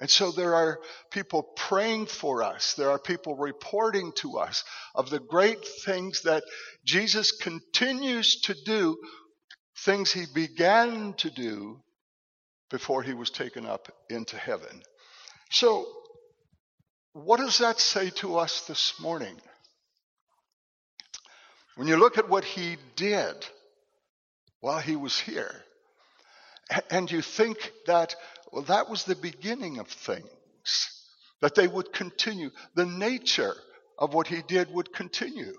And 0.00 0.10
so 0.10 0.30
there 0.30 0.54
are 0.54 0.78
people 1.10 1.42
praying 1.56 2.06
for 2.06 2.42
us. 2.42 2.74
There 2.74 2.90
are 2.90 2.98
people 2.98 3.34
reporting 3.36 4.12
to 4.16 4.38
us 4.38 4.62
of 4.94 5.08
the 5.08 5.20
great 5.20 5.66
things 5.84 6.22
that 6.22 6.44
Jesus 6.84 7.32
continues 7.32 8.42
to 8.42 8.54
do, 8.64 8.96
things 9.78 10.12
he 10.12 10.26
began 10.34 11.14
to 11.14 11.30
do 11.30 11.80
before 12.70 13.02
he 13.02 13.14
was 13.14 13.30
taken 13.30 13.64
up 13.64 13.90
into 14.10 14.36
heaven. 14.36 14.82
So, 15.50 15.86
what 17.24 17.40
does 17.40 17.58
that 17.58 17.80
say 17.80 18.10
to 18.10 18.36
us 18.36 18.66
this 18.66 19.00
morning? 19.00 19.36
When 21.76 21.88
you 21.88 21.96
look 21.96 22.18
at 22.18 22.28
what 22.28 22.44
he 22.44 22.76
did 22.94 23.34
while 24.60 24.80
he 24.80 24.96
was 24.96 25.18
here, 25.18 25.54
and 26.90 27.10
you 27.10 27.22
think 27.22 27.72
that, 27.86 28.16
well, 28.52 28.62
that 28.62 28.90
was 28.90 29.04
the 29.04 29.14
beginning 29.14 29.78
of 29.78 29.88
things, 29.88 30.90
that 31.40 31.54
they 31.54 31.68
would 31.68 31.92
continue, 31.92 32.50
the 32.74 32.86
nature 32.86 33.54
of 33.98 34.12
what 34.12 34.26
he 34.26 34.42
did 34.42 34.70
would 34.72 34.92
continue. 34.92 35.54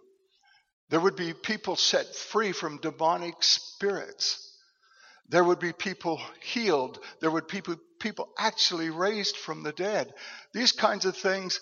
There 0.90 1.00
would 1.00 1.16
be 1.16 1.34
people 1.34 1.76
set 1.76 2.14
free 2.14 2.52
from 2.52 2.80
demonic 2.82 3.36
spirits. 3.42 4.47
There 5.30 5.44
would 5.44 5.60
be 5.60 5.74
people 5.74 6.22
healed. 6.42 7.00
There 7.20 7.32
would 7.32 7.48
be 7.48 7.62
people, 7.62 7.76
people 8.00 8.30
actually 8.38 8.90
raised 8.90 9.36
from 9.36 9.64
the 9.64 9.74
dead. 9.74 10.14
These 10.54 10.72
kinds 10.72 11.06
of 11.06 11.18
things 11.18 11.60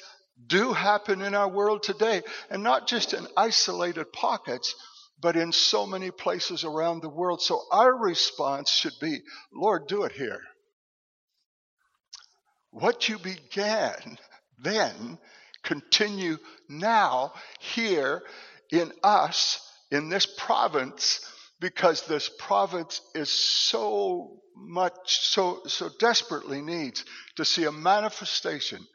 do 0.47 0.73
happen 0.73 1.21
in 1.21 1.33
our 1.33 1.49
world 1.49 1.81
today, 1.81 2.21
and 2.49 2.61
not 2.61 2.87
just 2.87 3.13
in 3.13 3.25
isolated 3.37 4.11
pockets, 4.11 4.75
but 5.21 5.35
in 5.35 5.51
so 5.51 5.85
many 5.85 6.11
places 6.11 6.63
around 6.63 7.01
the 7.01 7.09
world. 7.09 7.41
So 7.41 7.61
our 7.71 7.95
response 7.95 8.69
should 8.69 8.93
be, 8.99 9.21
Lord, 9.53 9.87
do 9.87 10.03
it 10.03 10.11
here. 10.11 10.41
What 12.71 13.07
you 13.07 13.17
began 13.17 14.17
then, 14.59 15.17
continue 15.63 16.37
now 16.69 17.33
here 17.59 18.21
in 18.71 18.91
us, 19.03 19.61
in 19.89 20.09
this 20.09 20.25
province, 20.25 21.21
because 21.59 22.05
this 22.05 22.29
province 22.39 23.01
is 23.13 23.29
so 23.29 24.41
much, 24.55 25.19
so, 25.19 25.61
so 25.67 25.89
desperately 25.99 26.61
needs 26.61 27.05
to 27.35 27.45
see 27.45 27.65
a 27.65 27.71
manifestation 27.71 28.85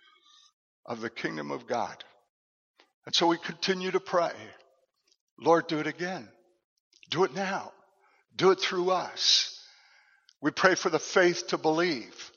of 0.87 1.01
the 1.01 1.11
kingdom 1.11 1.51
of 1.51 1.67
God. 1.67 2.05
And 3.07 3.15
so 3.15 3.27
we 3.27 3.39
continue 3.39 3.91
to 3.91 4.01
pray. 4.01 4.33
Lord, 5.39 5.67
do 5.67 5.79
it 5.79 5.87
again. 5.87 6.29
Do 7.11 7.25
it 7.25 7.35
now. 7.35 7.73
Do 8.37 8.51
it 8.51 8.61
through 8.61 8.91
us. 8.91 9.59
We 10.41 10.51
pray 10.51 10.75
for 10.75 10.91
the 10.91 10.99
faith 10.99 11.49
to 11.49 11.59
believe. 11.59 12.31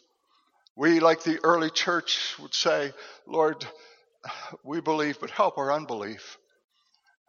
We, 0.76 1.00
like 1.00 1.24
the 1.24 1.40
early 1.44 1.70
church, 1.70 2.36
would 2.40 2.54
say, 2.54 2.92
Lord, 3.28 3.66
we 4.64 4.82
believe, 4.82 5.20
but 5.20 5.30
help 5.30 5.58
our 5.58 5.72
unbelief. 5.72 6.38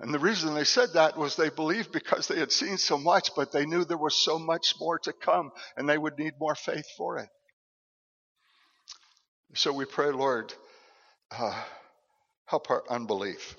And 0.01 0.13
the 0.13 0.19
reason 0.19 0.55
they 0.55 0.65
said 0.65 0.91
that 0.95 1.17
was 1.17 1.37
they 1.37 1.51
believed 1.51 1.93
because 1.93 2.27
they 2.27 2.39
had 2.39 2.51
seen 2.51 2.79
so 2.79 2.99
much, 2.99 3.31
but 3.37 3.53
they 3.53 3.65
knew 3.65 3.85
there 3.85 3.97
was 3.97 4.17
so 4.17 4.39
much 4.39 4.75
more 4.81 4.99
to 5.01 5.13
come 5.13 5.53
and 5.77 5.89
they 5.89 5.99
would 5.99 6.19
need 6.19 6.35
more 6.41 6.55
faith 6.55 6.87
for 6.97 7.19
it. 7.19 7.29
So 9.55 9.73
we 9.73 9.85
pray, 9.85 10.11
Lord, 10.11 10.53
uh, 11.31 11.63
help 12.47 12.71
our 12.71 12.83
unbelief. 12.91 13.57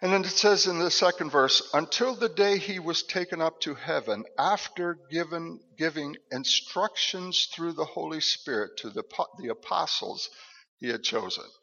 And 0.00 0.12
then 0.12 0.24
it 0.24 0.28
says 0.28 0.68
in 0.68 0.78
the 0.78 0.92
second 0.92 1.30
verse, 1.30 1.70
until 1.74 2.14
the 2.14 2.28
day 2.28 2.58
he 2.58 2.78
was 2.78 3.02
taken 3.02 3.42
up 3.42 3.60
to 3.62 3.74
heaven, 3.74 4.24
after 4.38 4.96
given, 5.10 5.58
giving 5.76 6.14
instructions 6.30 7.48
through 7.52 7.72
the 7.72 7.84
Holy 7.84 8.20
Spirit 8.20 8.76
to 8.78 8.90
the, 8.90 9.02
the 9.40 9.48
apostles 9.48 10.30
he 10.78 10.88
had 10.88 11.02
chosen. 11.02 11.44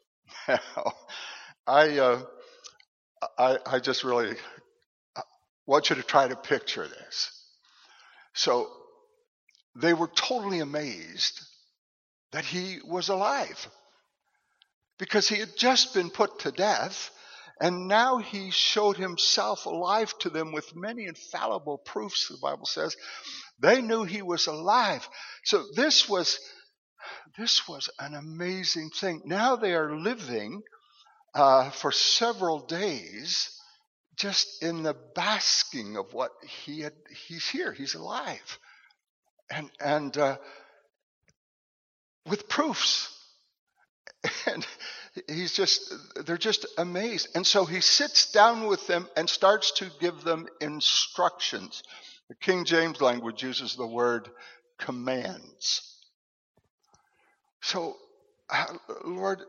Now, 0.48 0.92
I, 1.66 1.98
uh, 1.98 2.22
I, 3.38 3.58
I 3.66 3.78
just 3.78 4.04
really 4.04 4.36
want 5.66 5.90
you 5.90 5.96
to 5.96 6.02
try 6.02 6.28
to 6.28 6.36
picture 6.36 6.86
this. 6.86 7.30
So 8.34 8.70
they 9.74 9.94
were 9.94 10.08
totally 10.08 10.60
amazed 10.60 11.40
that 12.32 12.44
he 12.44 12.78
was 12.84 13.08
alive 13.08 13.68
because 14.98 15.28
he 15.28 15.36
had 15.36 15.56
just 15.56 15.94
been 15.94 16.10
put 16.10 16.40
to 16.40 16.52
death 16.52 17.10
and 17.60 17.88
now 17.88 18.18
he 18.18 18.50
showed 18.50 18.98
himself 18.98 19.64
alive 19.64 20.12
to 20.20 20.30
them 20.30 20.52
with 20.52 20.76
many 20.76 21.06
infallible 21.06 21.78
proofs, 21.78 22.28
the 22.28 22.36
Bible 22.40 22.66
says. 22.66 22.94
They 23.58 23.80
knew 23.80 24.04
he 24.04 24.20
was 24.20 24.46
alive. 24.46 25.08
So 25.44 25.64
this 25.74 26.06
was, 26.06 26.38
this 27.38 27.66
was 27.66 27.88
an 27.98 28.14
amazing 28.14 28.90
thing. 28.90 29.22
Now 29.24 29.56
they 29.56 29.72
are 29.72 29.96
living 29.96 30.62
uh, 31.36 31.70
for 31.70 31.92
several 31.92 32.60
days 32.60 33.50
just 34.16 34.62
in 34.62 34.82
the 34.82 34.96
basking 35.14 35.98
of 35.98 36.14
what 36.14 36.32
he 36.64 36.80
had 36.80 36.94
he's 37.28 37.46
here 37.46 37.72
he's 37.72 37.94
alive. 37.94 38.58
And 39.50 39.70
and 39.78 40.16
uh, 40.16 40.36
with 42.26 42.48
proofs. 42.48 43.12
And 44.46 44.66
he's 45.28 45.52
just 45.52 45.92
they're 46.24 46.38
just 46.38 46.66
amazed. 46.78 47.28
And 47.34 47.46
so 47.46 47.64
he 47.64 47.80
sits 47.80 48.32
down 48.32 48.66
with 48.66 48.86
them 48.86 49.08
and 49.16 49.28
starts 49.28 49.72
to 49.72 49.90
give 50.00 50.22
them 50.22 50.48
instructions. 50.60 51.82
The 52.28 52.34
king 52.36 52.64
james 52.64 53.00
language 53.00 53.42
uses 53.42 53.76
the 53.76 53.86
word 53.86 54.28
commands. 54.78 55.82
So 57.60 57.96
uh, 58.50 58.66
lord 59.04 59.42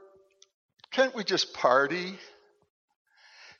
can't 0.97 1.13
we 1.13 1.23
just 1.23 1.53
party? 1.53 2.17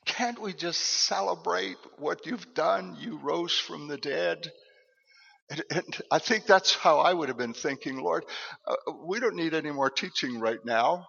Can't 0.06 0.42
we 0.42 0.54
just 0.54 0.82
celebrate 0.82 1.78
what 2.00 2.26
you've 2.26 2.56
done? 2.56 2.98
You 3.00 3.20
rose 3.20 3.56
from 3.56 3.88
the 3.88 3.98
dead. 3.98 4.52
And, 5.52 5.64
and 5.70 6.02
I 6.10 6.18
think 6.18 6.48
that's 6.48 6.74
how 6.74 6.98
I 6.98 7.14
would 7.14 7.28
have 7.28 7.38
been 7.38 7.54
thinking, 7.54 8.00
Lord, 8.00 8.26
uh, 8.66 8.74
we 9.06 9.20
don't 9.20 9.36
need 9.36 9.54
any 9.54 9.70
more 9.70 9.92
teaching 9.92 10.40
right 10.40 10.58
now. 10.66 11.06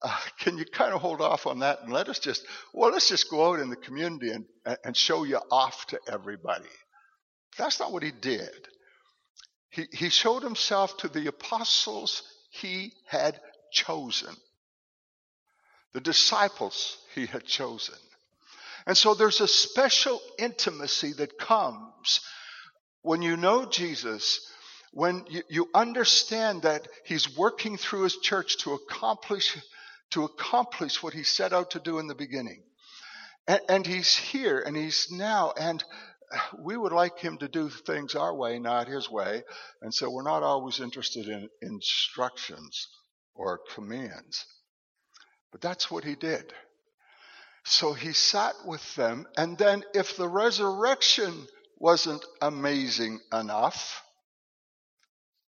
Uh, 0.00 0.16
can 0.38 0.56
you 0.56 0.64
kind 0.64 0.94
of 0.94 1.02
hold 1.02 1.20
off 1.20 1.46
on 1.46 1.58
that 1.58 1.82
and 1.82 1.92
let 1.92 2.08
us 2.08 2.20
just, 2.20 2.42
well, 2.72 2.90
let's 2.90 3.10
just 3.10 3.28
go 3.28 3.52
out 3.52 3.60
in 3.60 3.68
the 3.68 3.76
community 3.76 4.30
and, 4.30 4.46
and 4.82 4.96
show 4.96 5.24
you 5.24 5.40
off 5.50 5.86
to 5.88 6.00
everybody. 6.10 6.64
That's 7.58 7.80
not 7.80 7.92
what 7.92 8.02
he 8.02 8.12
did. 8.12 8.48
He, 9.68 9.84
he 9.92 10.08
showed 10.08 10.42
himself 10.42 10.96
to 10.98 11.08
the 11.08 11.26
apostles 11.26 12.22
he 12.50 12.94
had 13.06 13.38
chosen 13.74 14.34
the 15.92 16.00
disciples 16.00 16.98
he 17.14 17.26
had 17.26 17.44
chosen. 17.44 17.96
And 18.86 18.96
so 18.96 19.14
there's 19.14 19.40
a 19.40 19.48
special 19.48 20.20
intimacy 20.38 21.12
that 21.14 21.38
comes 21.38 22.20
when 23.02 23.22
you 23.22 23.36
know 23.36 23.66
Jesus, 23.66 24.50
when 24.92 25.24
you, 25.28 25.42
you, 25.48 25.68
understand 25.74 26.62
that 26.62 26.88
he's 27.04 27.36
working 27.36 27.76
through 27.76 28.02
his 28.02 28.16
church 28.18 28.58
to 28.58 28.74
accomplish, 28.74 29.56
to 30.10 30.24
accomplish 30.24 31.02
what 31.02 31.14
he 31.14 31.22
set 31.22 31.52
out 31.52 31.70
to 31.72 31.80
do 31.80 31.98
in 31.98 32.06
the 32.06 32.14
beginning. 32.14 32.62
And, 33.46 33.60
and 33.68 33.86
he's 33.86 34.16
here 34.16 34.60
and 34.60 34.76
he's 34.76 35.08
now, 35.10 35.52
and 35.58 35.82
we 36.58 36.76
would 36.76 36.92
like 36.92 37.18
him 37.18 37.38
to 37.38 37.48
do 37.48 37.68
things 37.68 38.14
our 38.14 38.34
way, 38.34 38.58
not 38.58 38.88
his 38.88 39.10
way. 39.10 39.42
And 39.82 39.92
so 39.92 40.10
we're 40.10 40.22
not 40.22 40.42
always 40.42 40.80
interested 40.80 41.26
in 41.26 41.48
instructions 41.62 42.88
or 43.34 43.60
commands. 43.74 44.44
But 45.52 45.60
that's 45.60 45.90
what 45.90 46.04
he 46.04 46.14
did. 46.14 46.52
So 47.64 47.92
he 47.92 48.12
sat 48.12 48.54
with 48.64 48.94
them, 48.94 49.26
and 49.36 49.58
then 49.58 49.84
if 49.94 50.16
the 50.16 50.28
resurrection 50.28 51.46
wasn't 51.78 52.24
amazing 52.40 53.20
enough, 53.32 54.02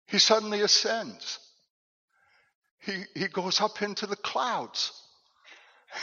he 0.08 0.20
suddenly 0.20 0.62
ascends. 0.62 1.40
He, 2.80 3.04
he 3.16 3.28
goes 3.28 3.62
up 3.62 3.82
into 3.82 4.08
the 4.08 4.16
clouds. 4.16 4.92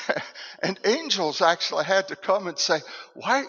and 0.63 0.79
angels 0.85 1.43
actually 1.43 1.85
had 1.85 2.09
to 2.09 2.17
come 2.17 2.47
and 2.47 2.59
say, 2.59 2.81
Why 3.15 3.45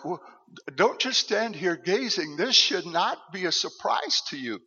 don't 0.75 0.99
just 0.99 1.19
stand 1.19 1.55
here 1.55 1.75
gazing? 1.75 2.37
This 2.37 2.55
should 2.55 2.85
not 2.85 3.17
be 3.31 3.45
a 3.45 3.51
surprise 3.51 4.21
to 4.29 4.37
you. 4.37 4.59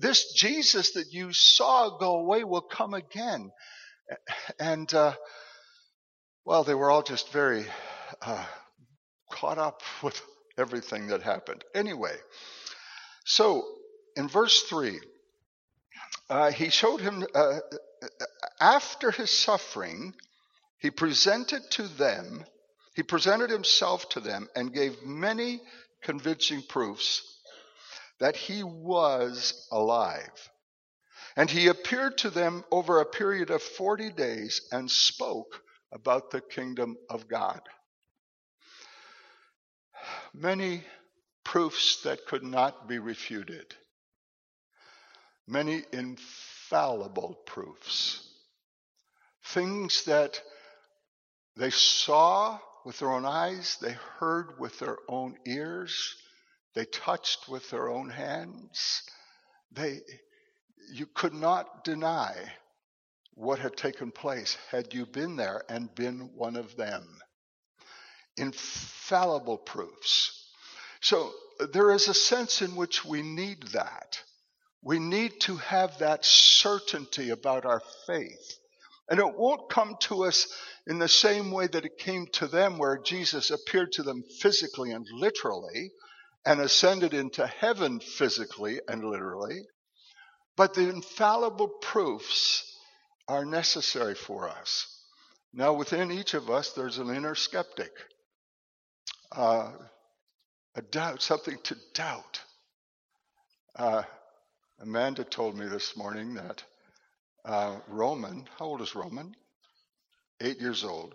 This 0.00 0.32
Jesus 0.34 0.92
that 0.92 1.12
you 1.12 1.32
saw 1.32 1.98
go 1.98 2.20
away 2.20 2.44
will 2.44 2.60
come 2.62 2.94
again. 2.94 3.50
And, 4.58 4.92
uh, 4.92 5.14
well, 6.44 6.64
they 6.64 6.74
were 6.74 6.90
all 6.90 7.02
just 7.02 7.32
very 7.32 7.66
uh, 8.22 8.44
caught 9.30 9.58
up 9.58 9.82
with 10.02 10.20
everything 10.58 11.08
that 11.08 11.22
happened. 11.22 11.64
Anyway, 11.74 12.16
so 13.24 13.64
in 14.16 14.28
verse 14.28 14.62
3, 14.62 15.00
uh, 16.28 16.50
he 16.52 16.70
showed 16.70 17.00
him, 17.00 17.24
uh, 17.34 17.58
after 18.60 19.10
his 19.10 19.30
suffering, 19.30 20.14
he 20.78 20.90
presented 20.90 21.62
to 21.72 21.82
them, 21.82 22.44
he 22.94 23.02
presented 23.02 23.50
himself 23.50 24.08
to 24.10 24.20
them 24.20 24.48
and 24.54 24.72
gave 24.72 25.02
many 25.04 25.60
convincing 26.02 26.62
proofs 26.62 27.22
that 28.18 28.36
he 28.36 28.62
was 28.62 29.66
alive. 29.70 30.50
And 31.36 31.50
he 31.50 31.68
appeared 31.68 32.18
to 32.18 32.30
them 32.30 32.64
over 32.70 33.00
a 33.00 33.06
period 33.06 33.50
of 33.50 33.62
40 33.62 34.10
days 34.10 34.62
and 34.72 34.90
spoke 34.90 35.62
about 35.92 36.30
the 36.30 36.40
kingdom 36.40 36.96
of 37.08 37.28
God. 37.28 37.60
Many 40.32 40.84
proofs 41.44 42.02
that 42.02 42.26
could 42.26 42.42
not 42.42 42.88
be 42.88 42.98
refuted, 42.98 43.74
many 45.46 45.84
infallible 45.92 47.34
proofs, 47.46 48.26
things 49.44 50.04
that 50.04 50.40
they 51.56 51.70
saw 51.70 52.58
with 52.84 52.98
their 52.98 53.10
own 53.10 53.26
eyes, 53.26 53.76
they 53.82 53.92
heard 54.18 54.58
with 54.58 54.78
their 54.78 54.96
own 55.08 55.36
ears, 55.46 56.14
they 56.74 56.84
touched 56.84 57.48
with 57.48 57.68
their 57.70 57.88
own 57.88 58.10
hands. 58.10 59.02
They, 59.72 60.00
you 60.92 61.06
could 61.06 61.34
not 61.34 61.84
deny 61.84 62.34
what 63.34 63.58
had 63.58 63.76
taken 63.76 64.10
place 64.10 64.56
had 64.70 64.92
you 64.92 65.06
been 65.06 65.36
there 65.36 65.62
and 65.68 65.94
been 65.94 66.30
one 66.34 66.56
of 66.56 66.76
them. 66.76 67.06
Infallible 68.36 69.58
proofs. 69.58 70.52
So 71.00 71.32
there 71.72 71.90
is 71.90 72.08
a 72.08 72.14
sense 72.14 72.62
in 72.62 72.76
which 72.76 73.04
we 73.04 73.22
need 73.22 73.62
that. 73.72 74.20
We 74.82 74.98
need 74.98 75.40
to 75.40 75.56
have 75.56 75.98
that 75.98 76.24
certainty 76.24 77.30
about 77.30 77.64
our 77.64 77.82
faith. 78.06 78.58
And 79.08 79.18
it 79.18 79.36
won't 79.36 79.70
come 79.70 79.96
to 80.02 80.24
us 80.24 80.46
in 80.86 80.98
the 80.98 81.08
same 81.08 81.50
way 81.50 81.66
that 81.66 81.84
it 81.84 81.98
came 81.98 82.26
to 82.34 82.46
them, 82.46 82.78
where 82.78 82.98
Jesus 82.98 83.50
appeared 83.50 83.92
to 83.92 84.02
them 84.02 84.22
physically 84.40 84.92
and 84.92 85.06
literally 85.12 85.90
and 86.46 86.60
ascended 86.60 87.12
into 87.12 87.46
heaven 87.46 88.00
physically 88.00 88.80
and 88.88 89.04
literally. 89.04 89.62
But 90.56 90.74
the 90.74 90.88
infallible 90.88 91.68
proofs 91.68 92.76
are 93.28 93.44
necessary 93.44 94.14
for 94.14 94.48
us. 94.48 94.86
Now, 95.52 95.72
within 95.72 96.12
each 96.12 96.34
of 96.34 96.50
us, 96.50 96.72
there's 96.72 96.98
an 96.98 97.14
inner 97.14 97.34
skeptic, 97.34 97.92
uh, 99.32 99.72
a 100.74 100.82
doubt, 100.82 101.22
something 101.22 101.58
to 101.64 101.76
doubt. 101.94 102.40
Uh, 103.76 104.02
Amanda 104.80 105.24
told 105.24 105.56
me 105.56 105.66
this 105.66 105.96
morning 105.96 106.34
that 106.34 106.62
uh, 107.44 107.78
Roman, 107.88 108.48
how 108.58 108.66
old 108.66 108.82
is 108.82 108.94
Roman? 108.94 109.34
Eight 110.40 110.60
years 110.60 110.84
old. 110.84 111.14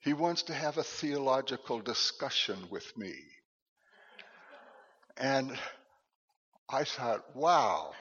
He 0.00 0.12
wants 0.12 0.42
to 0.44 0.54
have 0.54 0.78
a 0.78 0.82
theological 0.82 1.80
discussion 1.80 2.58
with 2.70 2.96
me. 2.96 3.14
And 5.16 5.56
I 6.68 6.84
thought, 6.84 7.34
wow, 7.34 7.92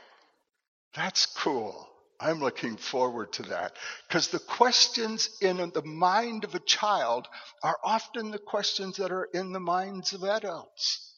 that's 0.95 1.25
cool. 1.25 1.87
I'm 2.19 2.39
looking 2.39 2.77
forward 2.77 3.33
to 3.33 3.43
that. 3.43 3.73
Because 4.07 4.29
the 4.29 4.39
questions 4.39 5.29
in 5.41 5.57
the 5.57 5.83
mind 5.83 6.43
of 6.43 6.55
a 6.55 6.59
child 6.59 7.27
are 7.61 7.77
often 7.83 8.31
the 8.31 8.39
questions 8.39 8.97
that 8.97 9.11
are 9.11 9.27
in 9.33 9.51
the 9.51 9.59
minds 9.59 10.13
of 10.13 10.23
adults. 10.23 11.09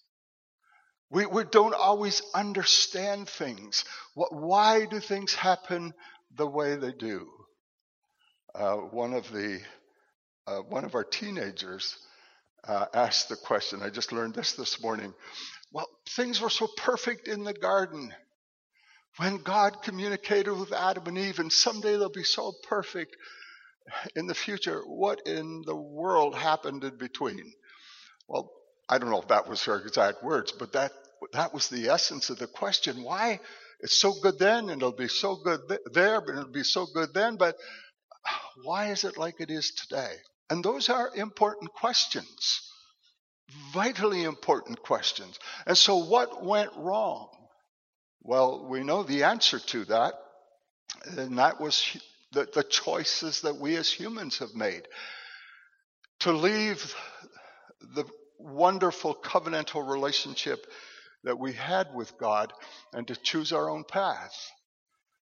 We, 1.11 1.25
we 1.27 1.43
don't 1.43 1.75
always 1.75 2.21
understand 2.33 3.29
things. 3.29 3.85
What, 4.15 4.33
why 4.33 4.85
do 4.85 4.99
things 4.99 5.35
happen 5.35 5.93
the 6.35 6.47
way 6.47 6.75
they 6.75 6.91
do? 6.91 7.27
Uh, 8.53 8.75
one 8.75 9.13
of 9.13 9.31
the 9.31 9.59
uh, 10.47 10.59
one 10.59 10.85
of 10.85 10.93
our 10.93 11.03
teenagers 11.03 11.97
uh, 12.67 12.85
asked 12.93 13.29
the 13.29 13.35
question. 13.35 13.81
I 13.81 13.89
just 13.89 14.11
learned 14.11 14.35
this 14.35 14.53
this 14.53 14.81
morning. 14.81 15.13
Well, 15.71 15.87
things 16.09 16.39
were 16.39 16.51
so 16.51 16.67
perfect 16.77 17.27
in 17.27 17.43
the 17.43 17.53
garden 17.53 18.13
when 19.17 19.37
God 19.37 19.81
communicated 19.83 20.53
with 20.53 20.73
Adam 20.73 21.07
and 21.07 21.17
Eve, 21.17 21.39
and 21.39 21.51
someday 21.51 21.97
they'll 21.97 22.09
be 22.09 22.23
so 22.23 22.53
perfect 22.67 23.15
in 24.15 24.27
the 24.27 24.35
future. 24.35 24.81
What 24.85 25.25
in 25.27 25.63
the 25.65 25.75
world 25.75 26.35
happened 26.35 26.83
in 26.83 26.97
between? 26.97 27.53
Well, 28.27 28.51
I 28.89 28.97
don't 28.97 29.09
know 29.09 29.21
if 29.21 29.29
that 29.29 29.47
was 29.47 29.63
her 29.65 29.79
exact 29.79 30.23
words, 30.23 30.51
but 30.51 30.73
that 30.73 30.91
that 31.33 31.53
was 31.53 31.69
the 31.69 31.89
essence 31.89 32.29
of 32.29 32.39
the 32.39 32.47
question. 32.47 33.03
Why 33.03 33.39
it's 33.79 33.99
so 33.99 34.13
good 34.21 34.39
then, 34.39 34.69
and 34.69 34.81
it'll 34.81 34.91
be 34.91 35.07
so 35.07 35.35
good 35.35 35.61
th- 35.67 35.81
there, 35.93 36.21
but 36.21 36.31
it'll 36.31 36.51
be 36.51 36.63
so 36.63 36.87
good 36.93 37.13
then. 37.13 37.37
But 37.37 37.55
why 38.63 38.91
is 38.91 39.03
it 39.03 39.17
like 39.17 39.39
it 39.39 39.51
is 39.51 39.71
today? 39.71 40.15
And 40.49 40.63
those 40.63 40.89
are 40.89 41.15
important 41.15 41.71
questions, 41.73 42.61
vitally 43.73 44.23
important 44.23 44.81
questions. 44.81 45.39
And 45.65 45.77
so, 45.77 45.97
what 46.05 46.43
went 46.43 46.71
wrong? 46.75 47.34
Well, 48.27 48.65
we 48.67 48.83
know 48.83 49.03
the 49.03 49.25
answer 49.25 49.59
to 49.59 49.85
that, 49.85 50.15
and 51.05 51.37
that 51.37 51.61
was 51.61 51.95
the, 52.31 52.47
the 52.51 52.63
choices 52.63 53.41
that 53.41 53.57
we 53.57 53.75
as 53.75 53.91
humans 53.91 54.39
have 54.39 54.55
made. 54.55 54.87
To 56.21 56.31
leave 56.31 56.95
the 57.93 58.05
wonderful 58.39 59.13
covenantal 59.13 59.87
relationship 59.87 60.65
that 61.23 61.37
we 61.37 61.53
had 61.53 61.93
with 61.93 62.17
God 62.17 62.51
and 62.93 63.07
to 63.09 63.15
choose 63.15 63.53
our 63.53 63.69
own 63.69 63.83
path. 63.83 64.35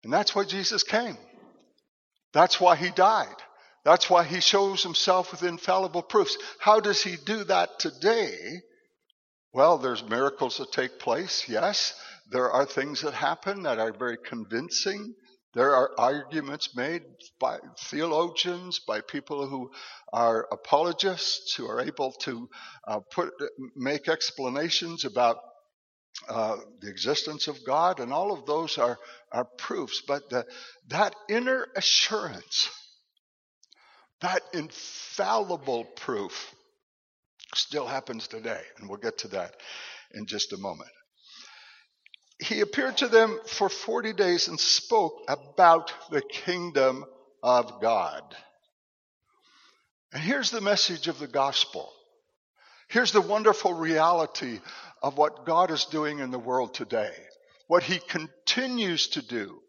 And 0.03 0.11
that's 0.11 0.35
why 0.35 0.43
Jesus 0.43 0.83
came. 0.83 1.17
That's 2.33 2.59
why 2.59 2.75
he 2.75 2.89
died. 2.89 3.35
That's 3.85 4.09
why 4.09 4.25
he 4.25 4.41
shows 4.41 4.83
himself 4.83 5.31
with 5.31 5.43
infallible 5.43 6.03
proofs. 6.03 6.37
How 6.59 6.81
does 6.81 7.01
he 7.01 7.15
do 7.15 7.45
that 7.45 7.79
today? 7.79 8.35
Well, 9.53 9.77
there's 9.77 10.03
miracles 10.03 10.57
that 10.57 10.73
take 10.73 10.99
place, 10.99 11.45
yes. 11.47 11.93
There 12.31 12.49
are 12.49 12.65
things 12.65 13.01
that 13.01 13.13
happen 13.13 13.63
that 13.63 13.77
are 13.77 13.91
very 13.91 14.17
convincing. 14.17 15.15
There 15.53 15.75
are 15.75 15.91
arguments 15.97 16.73
made 16.77 17.03
by 17.41 17.59
theologians, 17.77 18.79
by 18.79 19.01
people 19.01 19.47
who 19.47 19.69
are 20.13 20.47
apologists, 20.49 21.55
who 21.55 21.67
are 21.67 21.81
able 21.81 22.13
to 22.21 22.49
uh, 22.87 22.99
put 23.11 23.33
make 23.75 24.07
explanations 24.07 25.03
about 25.03 25.39
uh, 26.29 26.55
the 26.79 26.89
existence 26.89 27.49
of 27.49 27.65
God, 27.65 27.99
and 27.99 28.13
all 28.13 28.31
of 28.31 28.45
those 28.45 28.77
are 28.77 28.97
are 29.33 29.45
proofs. 29.57 30.01
But 30.07 30.29
the, 30.29 30.45
that 30.87 31.13
inner 31.29 31.67
assurance, 31.75 32.69
that 34.21 34.41
infallible 34.53 35.83
proof, 35.83 36.55
still 37.55 37.87
happens 37.87 38.29
today, 38.29 38.61
and 38.77 38.87
we'll 38.87 38.99
get 38.99 39.17
to 39.19 39.27
that 39.29 39.53
in 40.13 40.27
just 40.27 40.53
a 40.53 40.57
moment 40.57 40.91
he 42.41 42.61
appeared 42.61 42.97
to 42.97 43.07
them 43.07 43.39
for 43.45 43.69
40 43.69 44.13
days 44.13 44.47
and 44.47 44.59
spoke 44.59 45.21
about 45.27 45.93
the 46.09 46.21
kingdom 46.21 47.05
of 47.43 47.79
God. 47.81 48.23
And 50.11 50.21
here's 50.21 50.49
the 50.51 50.59
message 50.59 51.07
of 51.07 51.19
the 51.19 51.27
gospel. 51.27 51.93
Here's 52.89 53.11
the 53.11 53.21
wonderful 53.21 53.73
reality 53.73 54.59
of 55.01 55.17
what 55.17 55.45
God 55.45 55.71
is 55.71 55.85
doing 55.85 56.19
in 56.19 56.31
the 56.31 56.39
world 56.39 56.73
today, 56.73 57.13
what 57.67 57.83
he 57.83 57.99
continues 57.99 59.07
to 59.09 59.21
do, 59.21 59.59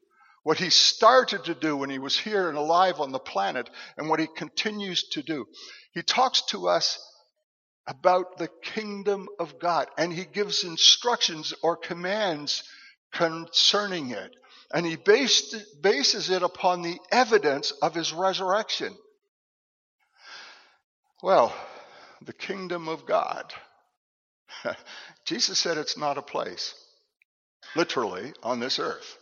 what 0.42 0.58
he 0.58 0.70
started 0.70 1.44
to 1.44 1.54
do 1.54 1.76
when 1.76 1.90
he 1.90 1.98
was 1.98 2.18
here 2.18 2.48
and 2.48 2.58
alive 2.58 3.00
on 3.00 3.12
the 3.12 3.18
planet, 3.18 3.68
and 3.96 4.08
what 4.08 4.18
he 4.18 4.26
continues 4.26 5.08
to 5.10 5.22
do. 5.22 5.46
He 5.92 6.02
talks 6.02 6.42
to 6.48 6.68
us 6.68 6.98
about 7.86 8.38
the 8.38 8.48
kingdom 8.62 9.28
of 9.38 9.58
God. 9.58 9.88
And 9.98 10.12
he 10.12 10.24
gives 10.24 10.64
instructions 10.64 11.52
or 11.62 11.76
commands 11.76 12.62
concerning 13.12 14.10
it. 14.10 14.34
And 14.72 14.86
he 14.86 14.96
based, 14.96 15.54
bases 15.82 16.30
it 16.30 16.42
upon 16.42 16.82
the 16.82 16.98
evidence 17.10 17.72
of 17.82 17.94
his 17.94 18.12
resurrection. 18.12 18.94
Well, 21.22 21.54
the 22.24 22.32
kingdom 22.32 22.88
of 22.88 23.06
God. 23.06 23.52
Jesus 25.24 25.58
said 25.58 25.76
it's 25.76 25.98
not 25.98 26.18
a 26.18 26.22
place, 26.22 26.74
literally, 27.76 28.32
on 28.42 28.60
this 28.60 28.78
earth. 28.78 29.18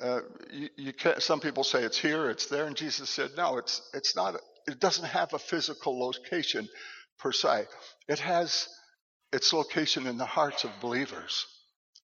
Uh, 0.00 0.20
you, 0.50 0.68
you 0.76 0.92
some 1.18 1.40
people 1.40 1.62
say 1.62 1.82
it's 1.82 1.98
here, 1.98 2.30
it's 2.30 2.46
there, 2.46 2.64
and 2.64 2.76
Jesus 2.76 3.10
said, 3.10 3.30
no, 3.36 3.58
it's, 3.58 3.82
it's 3.92 4.16
not, 4.16 4.34
it 4.66 4.80
doesn't 4.80 5.04
have 5.04 5.34
a 5.34 5.38
physical 5.38 6.00
location 6.00 6.68
per 7.20 7.32
se. 7.32 7.66
It 8.08 8.18
has 8.18 8.68
its 9.32 9.52
location 9.52 10.06
in 10.06 10.18
the 10.18 10.26
hearts 10.26 10.64
of 10.64 10.70
believers. 10.80 11.46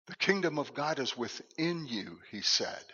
The 0.06 0.16
kingdom 0.16 0.58
of 0.58 0.74
God 0.74 0.98
is 0.98 1.16
within 1.16 1.86
you, 1.86 2.18
he 2.30 2.42
said. 2.42 2.84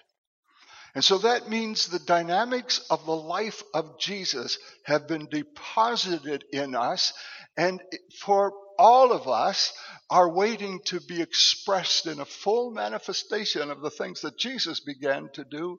And 0.95 1.05
so 1.05 1.19
that 1.19 1.49
means 1.49 1.87
the 1.87 1.99
dynamics 1.99 2.85
of 2.91 3.05
the 3.07 3.17
life 3.17 3.63
of 3.73 3.99
Jesus 3.99 4.59
have 4.85 5.09
been 5.09 5.27
deposited 5.31 6.45
in 6.53 6.75
us. 6.75 7.15
And 7.57 7.81
for 8.21 8.53
all 8.79 9.13
of 9.13 9.27
us 9.27 9.73
are 10.11 10.29
waiting 10.29 10.81
to 10.87 11.01
be 11.01 11.23
expressed 11.23 12.07
in 12.07 12.21
a 12.21 12.27
full 12.27 12.71
manifestation 12.71 13.71
of 13.71 13.81
the 13.81 13.91
things 13.91 14.21
that 14.21 14.39
Jesus 14.39 14.81
began 14.81 15.31
to 15.35 15.45
do 15.45 15.79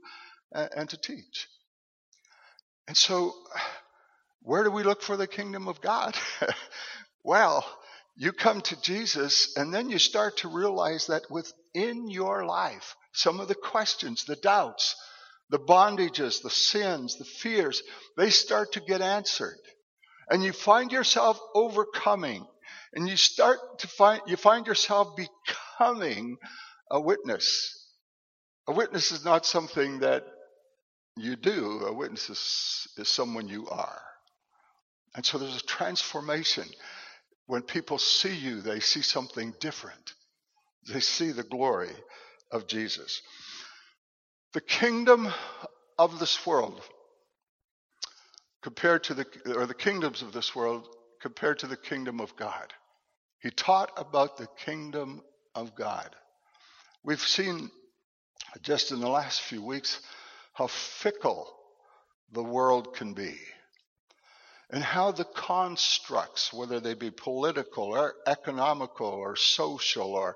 uh, 0.54 0.68
and 0.76 0.90
to 0.90 0.98
teach. 0.98 1.48
And 2.88 2.98
so, 2.98 3.34
where 4.44 4.64
do 4.64 4.72
we 4.72 4.84
look 4.84 5.02
for 5.02 5.16
the 5.16 5.28
kingdom 5.28 5.68
of 5.68 5.82
God? 5.82 6.16
well, 7.24 7.66
you 8.16 8.34
come 8.34 8.62
to 8.62 8.82
Jesus, 8.82 9.56
and 9.56 9.74
then 9.74 9.90
you 9.90 9.98
start 9.98 10.38
to 10.38 10.50
realize 10.50 11.08
that 11.08 11.24
within 11.32 12.10
your 12.10 12.46
life, 12.46 12.96
some 13.14 13.40
of 13.40 13.48
the 13.48 13.56
questions, 13.56 14.26
the 14.26 14.36
doubts, 14.36 14.96
the 15.50 15.60
bondages, 15.60 16.42
the 16.42 16.50
sins, 16.50 17.18
the 17.18 17.26
fears, 17.26 17.82
they 18.18 18.30
start 18.30 18.74
to 18.74 18.82
get 18.82 19.02
answered. 19.02 19.58
And 20.30 20.44
you 20.44 20.52
find 20.52 20.92
yourself 20.92 21.40
overcoming, 21.56 22.46
and 22.94 23.08
you 23.08 23.16
start 23.16 23.60
to 23.80 23.88
find, 23.88 24.22
you 24.28 24.36
find 24.36 24.68
yourself 24.68 25.16
becoming 25.16 26.38
a 26.92 27.00
witness. 27.00 27.80
A 28.68 28.74
witness 28.74 29.12
is 29.12 29.24
not 29.24 29.46
something 29.46 30.00
that 30.00 30.24
you 31.18 31.36
do, 31.36 31.86
a 31.86 31.94
witness 31.94 32.30
is, 32.30 32.88
is 32.98 33.10
someone 33.10 33.48
you 33.48 33.68
are. 33.70 34.02
And 35.16 35.26
so 35.26 35.38
there's 35.38 35.58
a 35.58 35.66
transformation. 35.66 36.66
When 37.46 37.62
people 37.62 37.98
see 37.98 38.36
you, 38.36 38.62
they 38.62 38.80
see 38.80 39.02
something 39.02 39.54
different. 39.60 40.14
They 40.92 41.00
see 41.00 41.32
the 41.32 41.44
glory 41.44 41.92
of 42.52 42.68
Jesus. 42.68 43.22
The 44.54 44.62
kingdom 44.62 45.32
of 45.98 46.20
this 46.20 46.46
world 46.46 46.82
compared 48.62 49.04
to 49.06 49.14
the 49.14 49.26
or 49.56 49.66
the 49.66 49.74
kingdoms 49.74 50.22
of 50.22 50.32
this 50.32 50.56
world 50.56 50.88
compared 51.22 51.60
to 51.60 51.68
the 51.68 51.78
kingdom 51.78 52.20
of 52.20 52.36
God. 52.36 52.74
He 53.42 53.50
taught 53.50 53.92
about 53.98 54.38
the 54.38 54.48
kingdom 54.66 55.22
of 55.54 55.76
God. 55.76 56.16
We've 57.04 57.20
seen 57.20 57.70
just 58.62 58.92
in 58.92 59.00
the 59.00 59.10
last 59.10 59.42
few 59.42 59.62
weeks 59.62 60.00
how 60.54 60.68
fickle 60.68 61.52
the 62.32 62.44
world 62.44 62.96
can 62.96 63.14
be 63.14 63.36
and 64.74 64.84
how 64.84 65.12
the 65.12 65.24
constructs, 65.24 66.52
whether 66.52 66.80
they 66.80 66.96
be 66.96 67.12
political 67.12 67.84
or 67.84 68.16
economical 68.26 69.06
or 69.06 69.36
social 69.36 70.16
or 70.16 70.36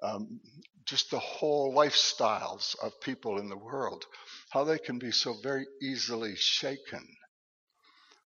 um, 0.00 0.38
just 0.86 1.10
the 1.10 1.18
whole 1.18 1.74
lifestyles 1.74 2.76
of 2.80 3.00
people 3.00 3.40
in 3.40 3.48
the 3.48 3.56
world, 3.56 4.04
how 4.50 4.62
they 4.62 4.78
can 4.78 5.00
be 5.00 5.10
so 5.10 5.34
very 5.42 5.66
easily 5.82 6.36
shaken. 6.36 7.04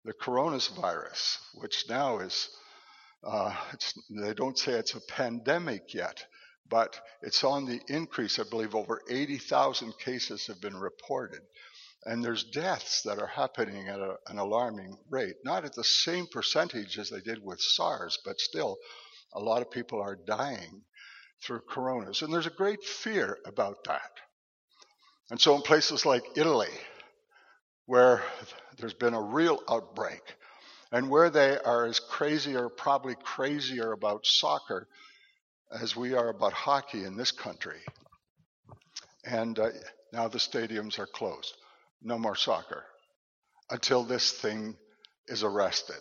The 0.05 0.13
coronavirus, 0.13 1.39
which 1.55 1.89
now 1.89 2.19
is, 2.19 2.47
uh, 3.21 3.53
they 4.09 4.33
don't 4.33 4.57
say 4.57 4.71
it's 4.73 4.95
a 4.95 5.01
pandemic 5.01 5.93
yet, 5.93 6.23
but 6.69 6.97
it's 7.21 7.43
on 7.43 7.65
the 7.65 7.81
increase. 7.89 8.39
I 8.39 8.43
believe 8.49 8.75
over 8.75 9.01
80,000 9.09 9.93
cases 9.99 10.47
have 10.47 10.61
been 10.61 10.77
reported. 10.77 11.41
And 12.05 12.23
there's 12.23 12.43
deaths 12.43 13.01
that 13.03 13.19
are 13.19 13.27
happening 13.27 13.87
at 13.87 13.99
a, 13.99 14.15
an 14.27 14.37
alarming 14.37 14.97
rate, 15.09 15.35
not 15.45 15.63
at 15.63 15.73
the 15.73 15.83
same 15.83 16.27
percentage 16.27 16.97
as 16.99 17.09
they 17.09 17.21
did 17.21 17.39
with 17.41 17.61
SARS, 17.61 18.19
but 18.25 18.39
still, 18.39 18.77
a 19.33 19.39
lot 19.39 19.61
of 19.61 19.71
people 19.71 20.01
are 20.01 20.17
dying 20.27 20.83
through 21.41 21.61
coronas. 21.69 22.21
And 22.21 22.33
there's 22.33 22.47
a 22.47 22.51
great 22.51 22.83
fear 22.83 23.37
about 23.45 23.85
that. 23.85 24.11
And 25.29 25.39
so, 25.39 25.55
in 25.55 25.61
places 25.61 26.05
like 26.05 26.23
Italy, 26.35 26.73
where 27.85 28.21
there's 28.77 28.93
been 28.93 29.13
a 29.13 29.21
real 29.21 29.61
outbreak, 29.69 30.21
and 30.91 31.09
where 31.09 31.29
they 31.29 31.57
are 31.57 31.85
as 31.85 31.99
crazy 32.01 32.55
or 32.55 32.69
probably 32.69 33.15
crazier 33.23 33.93
about 33.93 34.25
soccer 34.25 34.87
as 35.71 35.95
we 35.95 36.13
are 36.13 36.29
about 36.29 36.53
hockey 36.53 37.05
in 37.05 37.15
this 37.15 37.31
country. 37.31 37.79
And 39.25 39.57
uh, 39.57 39.69
now 40.11 40.27
the 40.27 40.37
stadiums 40.37 40.99
are 40.99 41.07
closed 41.07 41.55
no 42.03 42.17
more 42.17 42.35
soccer 42.35 42.83
until 43.69 44.03
this 44.03 44.31
thing 44.31 44.75
is 45.27 45.43
arrested. 45.43 45.99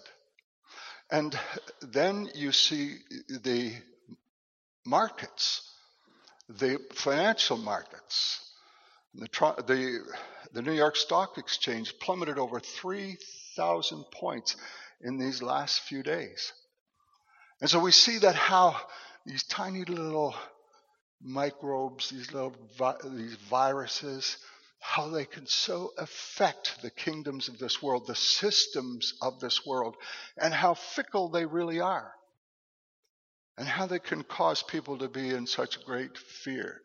And 1.10 1.38
then 1.80 2.28
you 2.34 2.52
see 2.52 2.96
the 3.28 3.72
markets, 4.84 5.62
the 6.48 6.78
financial 6.94 7.56
markets. 7.56 8.40
The, 9.14 9.28
the, 9.66 10.00
the 10.54 10.62
New 10.62 10.72
York 10.72 10.96
Stock 10.96 11.36
Exchange 11.36 11.98
plummeted 12.00 12.38
over 12.38 12.60
3,000 12.60 14.04
points 14.10 14.56
in 15.02 15.18
these 15.18 15.42
last 15.42 15.80
few 15.82 16.02
days. 16.02 16.52
And 17.60 17.68
so 17.68 17.78
we 17.78 17.92
see 17.92 18.18
that 18.18 18.34
how 18.34 18.76
these 19.26 19.42
tiny 19.44 19.84
little 19.84 20.34
microbes, 21.20 22.10
these 22.10 22.32
little 22.32 22.56
vi- 22.78 22.96
these 23.04 23.36
viruses, 23.50 24.36
how 24.84 25.08
they 25.08 25.24
can 25.24 25.46
so 25.46 25.92
affect 25.96 26.82
the 26.82 26.90
kingdoms 26.90 27.48
of 27.48 27.56
this 27.58 27.80
world, 27.80 28.04
the 28.06 28.16
systems 28.16 29.14
of 29.22 29.38
this 29.38 29.64
world, 29.64 29.94
and 30.36 30.52
how 30.52 30.74
fickle 30.74 31.28
they 31.28 31.46
really 31.46 31.78
are, 31.78 32.12
and 33.56 33.68
how 33.68 33.86
they 33.86 34.00
can 34.00 34.24
cause 34.24 34.62
people 34.64 34.98
to 34.98 35.08
be 35.08 35.30
in 35.30 35.46
such 35.46 35.84
great 35.86 36.18
fear. 36.18 36.80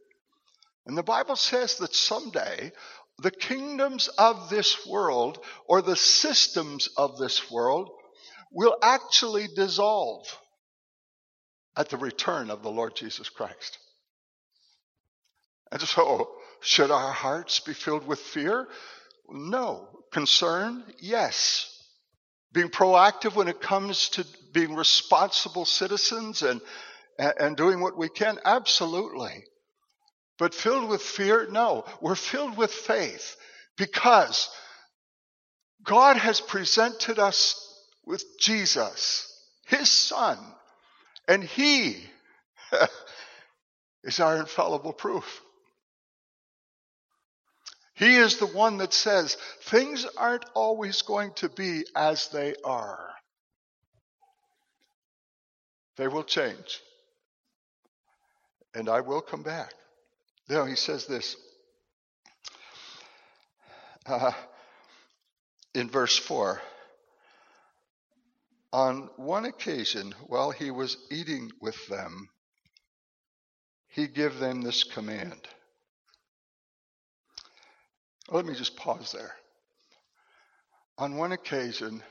And 0.85 0.95
the 0.95 1.03
Bible 1.03 1.35
says 1.35 1.77
that 1.77 1.95
someday 1.95 2.71
the 3.23 3.31
kingdoms 3.31 4.09
of 4.19 4.51
this 4.51 4.85
world, 4.85 5.39
or 5.65 5.81
the 5.81 5.95
systems 5.95 6.87
of 6.97 7.17
this 7.17 7.49
world, 7.49 7.89
will 8.51 8.77
actually 8.83 9.47
dissolve 9.55 10.23
at 11.75 11.89
the 11.89 11.97
return 11.97 12.51
of 12.51 12.61
the 12.61 12.69
Lord 12.69 12.95
Jesus 12.95 13.27
Christ. 13.27 13.79
And 15.71 15.81
so 15.81 16.29
should 16.61 16.91
our 16.91 17.11
hearts 17.11 17.59
be 17.59 17.73
filled 17.73 18.05
with 18.07 18.19
fear? 18.19 18.67
No. 19.29 19.87
Concern? 20.11 20.83
Yes. 20.99 21.73
Being 22.53 22.69
proactive 22.69 23.35
when 23.35 23.47
it 23.47 23.61
comes 23.61 24.09
to 24.09 24.25
being 24.53 24.75
responsible 24.75 25.65
citizens 25.65 26.41
and, 26.41 26.61
and 27.17 27.57
doing 27.57 27.81
what 27.81 27.97
we 27.97 28.09
can? 28.09 28.39
Absolutely. 28.45 29.43
But 30.39 30.53
filled 30.53 30.89
with 30.89 31.01
fear? 31.01 31.47
No. 31.49 31.85
We're 32.01 32.15
filled 32.15 32.57
with 32.57 32.71
faith 32.71 33.35
because 33.77 34.49
God 35.83 36.17
has 36.17 36.41
presented 36.41 37.19
us 37.19 37.63
with 38.05 38.23
Jesus, 38.39 39.31
His 39.67 39.89
Son, 39.89 40.37
and 41.27 41.43
He 41.43 41.97
is 44.03 44.19
our 44.19 44.37
infallible 44.37 44.93
proof. 44.93 45.41
He 47.97 48.17
is 48.17 48.37
the 48.37 48.45
one 48.45 48.77
that 48.77 48.93
says 48.93 49.37
things 49.61 50.05
aren't 50.17 50.45
always 50.53 51.01
going 51.01 51.33
to 51.37 51.49
be 51.49 51.83
as 51.95 52.27
they 52.27 52.53
are. 52.63 53.09
They 55.97 56.07
will 56.07 56.23
change. 56.23 56.79
And 58.75 58.87
I 58.87 59.01
will 59.01 59.21
come 59.21 59.41
back. 59.41 59.73
Now 60.47 60.65
he 60.65 60.75
says 60.75 61.07
this 61.07 61.35
uh, 64.05 64.31
in 65.73 65.89
verse 65.89 66.17
4. 66.19 66.61
On 68.73 69.09
one 69.15 69.45
occasion, 69.45 70.13
while 70.27 70.51
he 70.51 70.69
was 70.69 70.97
eating 71.09 71.49
with 71.61 71.87
them, 71.87 72.29
he 73.87 74.07
gave 74.07 74.37
them 74.37 74.61
this 74.61 74.83
command 74.83 75.47
let 78.29 78.45
me 78.45 78.53
just 78.53 78.75
pause 78.75 79.11
there. 79.11 79.35
On 80.97 81.15
one 81.15 81.31
occasion, 81.31 82.01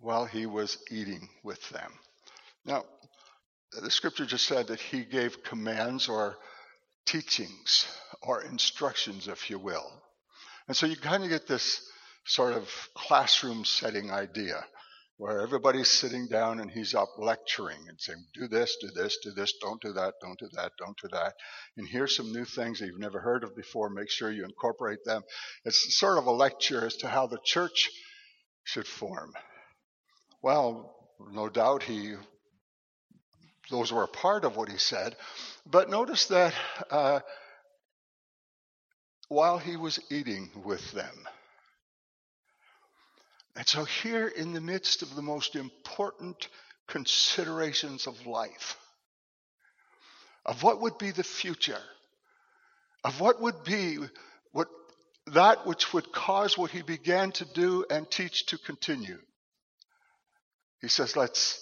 while 0.00 0.24
he 0.24 0.46
was 0.46 0.78
eating 0.90 1.28
with 1.42 1.68
them. 1.70 1.92
Now, 2.64 2.84
the 3.82 3.90
scripture 3.90 4.26
just 4.26 4.46
said 4.46 4.68
that 4.68 4.80
he 4.80 5.04
gave 5.04 5.42
commands 5.42 6.08
or 6.08 6.36
teachings 7.06 7.86
or 8.22 8.42
instructions, 8.42 9.28
if 9.28 9.50
you 9.50 9.58
will. 9.58 9.90
And 10.68 10.76
so 10.76 10.86
you 10.86 10.96
kind 10.96 11.24
of 11.24 11.30
get 11.30 11.46
this 11.46 11.88
sort 12.24 12.54
of 12.54 12.68
classroom 12.94 13.64
setting 13.64 14.10
idea 14.10 14.64
where 15.16 15.40
everybody's 15.40 15.90
sitting 15.90 16.26
down 16.26 16.58
and 16.58 16.70
he's 16.70 16.94
up 16.94 17.08
lecturing 17.18 17.78
and 17.88 18.00
saying, 18.00 18.24
do 18.34 18.48
this, 18.48 18.76
do 18.80 18.88
this, 18.94 19.18
do 19.22 19.30
this, 19.30 19.54
don't 19.60 19.80
do 19.80 19.92
that, 19.92 20.14
don't 20.20 20.38
do 20.38 20.48
that, 20.52 20.72
don't 20.78 20.98
do 21.00 21.08
that. 21.12 21.34
And 21.76 21.86
here's 21.88 22.16
some 22.16 22.32
new 22.32 22.44
things 22.44 22.80
that 22.80 22.86
you've 22.86 22.98
never 22.98 23.20
heard 23.20 23.44
of 23.44 23.54
before. 23.54 23.90
Make 23.90 24.10
sure 24.10 24.32
you 24.32 24.44
incorporate 24.44 25.04
them. 25.04 25.22
It's 25.64 25.96
sort 25.96 26.18
of 26.18 26.26
a 26.26 26.32
lecture 26.32 26.84
as 26.84 26.96
to 26.98 27.08
how 27.08 27.28
the 27.28 27.38
church 27.44 27.90
should 28.64 28.88
form. 28.88 29.32
Well, 30.42 30.96
no 31.32 31.48
doubt 31.48 31.84
he, 31.84 32.14
those 33.70 33.92
were 33.92 34.02
a 34.02 34.08
part 34.08 34.44
of 34.44 34.56
what 34.56 34.68
he 34.68 34.78
said. 34.78 35.14
But 35.64 35.90
notice 35.90 36.26
that 36.26 36.54
uh, 36.90 37.20
while 39.28 39.58
he 39.58 39.76
was 39.76 40.00
eating 40.10 40.50
with 40.64 40.90
them, 40.92 41.14
and 43.56 43.68
so, 43.68 43.84
here 43.84 44.26
in 44.26 44.52
the 44.52 44.60
midst 44.60 45.02
of 45.02 45.14
the 45.14 45.22
most 45.22 45.54
important 45.54 46.48
considerations 46.88 48.06
of 48.06 48.26
life, 48.26 48.76
of 50.44 50.62
what 50.62 50.80
would 50.80 50.98
be 50.98 51.12
the 51.12 51.22
future, 51.24 51.80
of 53.04 53.20
what 53.20 53.40
would 53.40 53.62
be 53.64 53.98
what 54.52 54.68
that 55.28 55.66
which 55.66 55.92
would 55.92 56.10
cause 56.12 56.58
what 56.58 56.70
he 56.70 56.82
began 56.82 57.30
to 57.32 57.44
do 57.44 57.84
and 57.88 58.10
teach 58.10 58.46
to 58.46 58.58
continue. 58.58 59.18
He 60.80 60.88
says, 60.88 61.16
let's 61.16 61.60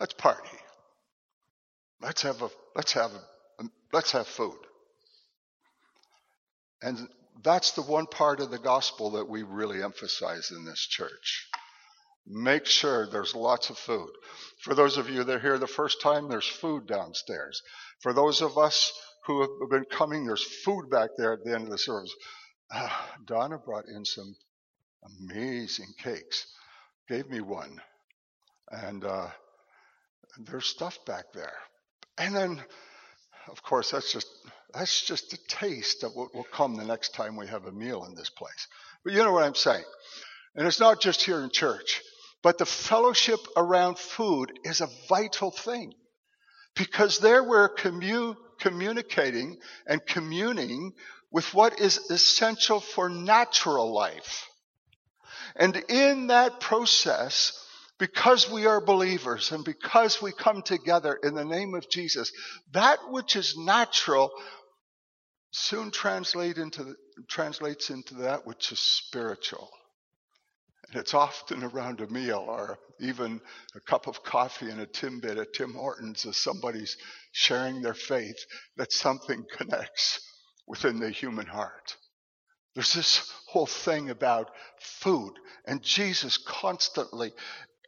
let's 0.00 0.14
party. 0.14 0.58
Let's 2.00 2.22
have 2.22 2.42
a 2.42 2.50
let's 2.74 2.92
have 2.92 3.12
a, 3.12 3.64
let's 3.92 4.12
have 4.12 4.26
food. 4.26 4.58
And 6.82 7.08
that's 7.42 7.72
the 7.72 7.82
one 7.82 8.06
part 8.06 8.40
of 8.40 8.50
the 8.50 8.58
gospel 8.58 9.12
that 9.12 9.28
we 9.28 9.42
really 9.42 9.82
emphasize 9.82 10.50
in 10.50 10.64
this 10.64 10.80
church. 10.80 11.48
Make 12.26 12.66
sure 12.66 13.06
there's 13.06 13.34
lots 13.34 13.70
of 13.70 13.78
food. 13.78 14.10
For 14.62 14.74
those 14.74 14.96
of 14.96 15.08
you 15.08 15.22
that 15.22 15.36
are 15.36 15.40
here 15.40 15.58
the 15.58 15.66
first 15.66 16.00
time, 16.00 16.28
there's 16.28 16.46
food 16.46 16.86
downstairs. 16.86 17.62
For 18.02 18.12
those 18.12 18.42
of 18.42 18.58
us 18.58 18.92
who 19.26 19.42
have 19.42 19.70
been 19.70 19.84
coming, 19.84 20.26
there's 20.26 20.42
food 20.42 20.90
back 20.90 21.10
there 21.16 21.34
at 21.34 21.44
the 21.44 21.54
end 21.54 21.64
of 21.64 21.70
the 21.70 21.78
service. 21.78 22.12
Uh, 22.72 22.88
Donna 23.26 23.58
brought 23.58 23.86
in 23.86 24.04
some 24.04 24.34
amazing 25.20 25.92
cakes, 26.02 26.46
gave 27.08 27.28
me 27.28 27.40
one. 27.40 27.80
And 28.70 29.04
uh, 29.04 29.28
there's 30.40 30.66
stuff 30.66 30.98
back 31.06 31.26
there. 31.32 31.54
And 32.18 32.34
then, 32.34 32.64
of 33.48 33.62
course, 33.62 33.90
that's 33.90 34.12
just 34.12 34.28
that's 34.74 35.02
just 35.02 35.32
a 35.32 35.38
taste 35.48 36.02
of 36.02 36.14
what 36.14 36.34
will 36.34 36.46
come 36.52 36.76
the 36.76 36.84
next 36.84 37.14
time 37.14 37.36
we 37.36 37.46
have 37.46 37.66
a 37.66 37.72
meal 37.72 38.04
in 38.04 38.14
this 38.14 38.28
place. 38.28 38.66
But 39.04 39.14
you 39.14 39.20
know 39.22 39.32
what 39.32 39.44
I'm 39.44 39.54
saying. 39.54 39.84
And 40.54 40.66
it's 40.66 40.80
not 40.80 41.00
just 41.00 41.24
here 41.24 41.40
in 41.40 41.50
church, 41.50 42.02
but 42.42 42.58
the 42.58 42.66
fellowship 42.66 43.40
around 43.56 43.98
food 43.98 44.58
is 44.64 44.80
a 44.80 44.88
vital 45.08 45.50
thing 45.50 45.94
because 46.74 47.18
there 47.18 47.42
we're 47.42 47.74
commu- 47.74 48.36
communicating 48.60 49.56
and 49.86 50.04
communing 50.04 50.92
with 51.30 51.52
what 51.54 51.80
is 51.80 52.10
essential 52.10 52.80
for 52.80 53.08
natural 53.08 53.92
life. 53.92 54.48
And 55.54 55.76
in 55.88 56.28
that 56.28 56.60
process, 56.60 57.52
because 57.98 58.50
we 58.50 58.66
are 58.66 58.80
believers 58.80 59.52
and 59.52 59.64
because 59.64 60.20
we 60.20 60.32
come 60.32 60.62
together 60.62 61.18
in 61.22 61.34
the 61.34 61.44
name 61.44 61.74
of 61.74 61.88
Jesus, 61.88 62.30
that 62.72 62.98
which 63.10 63.36
is 63.36 63.56
natural 63.56 64.30
soon 65.52 65.90
translate 65.90 66.58
into 66.58 66.84
the, 66.84 66.96
translates 67.28 67.90
into 67.90 68.14
that 68.14 68.46
which 68.46 68.72
is 68.72 68.78
spiritual. 68.78 69.70
And 70.88 71.00
it's 71.00 71.14
often 71.14 71.64
around 71.64 72.00
a 72.00 72.06
meal 72.06 72.44
or 72.46 72.78
even 73.00 73.40
a 73.74 73.80
cup 73.80 74.06
of 74.06 74.22
coffee 74.22 74.70
and 74.70 74.80
a 74.80 74.86
Timbit 74.86 75.40
at 75.40 75.54
Tim 75.54 75.72
Hortons 75.72 76.26
as 76.26 76.36
somebody's 76.36 76.96
sharing 77.32 77.82
their 77.82 77.94
faith 77.94 78.36
that 78.76 78.92
something 78.92 79.44
connects 79.56 80.20
within 80.66 81.00
the 81.00 81.10
human 81.10 81.46
heart. 81.46 81.96
There's 82.74 82.92
this 82.92 83.32
whole 83.48 83.66
thing 83.66 84.10
about 84.10 84.50
food, 84.78 85.32
and 85.66 85.82
Jesus 85.82 86.36
constantly 86.36 87.32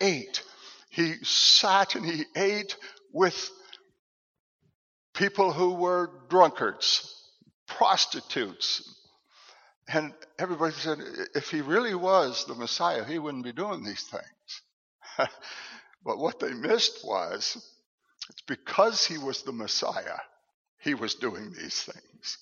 ate. 0.00 0.42
He 0.90 1.14
sat 1.22 1.94
and 1.94 2.04
he 2.04 2.24
ate 2.36 2.76
with 3.12 3.50
people 5.14 5.52
who 5.52 5.74
were 5.74 6.10
drunkards, 6.28 7.14
prostitutes. 7.66 8.82
And 9.88 10.12
everybody 10.38 10.74
said, 10.74 10.98
if 11.34 11.50
he 11.50 11.60
really 11.60 11.94
was 11.94 12.44
the 12.46 12.54
Messiah, 12.54 13.04
he 13.04 13.18
wouldn't 13.18 13.44
be 13.44 13.52
doing 13.52 13.84
these 13.84 14.02
things. 14.02 15.28
but 16.04 16.18
what 16.18 16.40
they 16.40 16.52
missed 16.52 17.04
was, 17.04 17.56
it's 18.30 18.42
because 18.42 19.06
he 19.06 19.18
was 19.18 19.42
the 19.42 19.52
Messiah, 19.52 20.18
he 20.80 20.94
was 20.94 21.14
doing 21.14 21.52
these 21.52 21.82
things. 21.82 22.38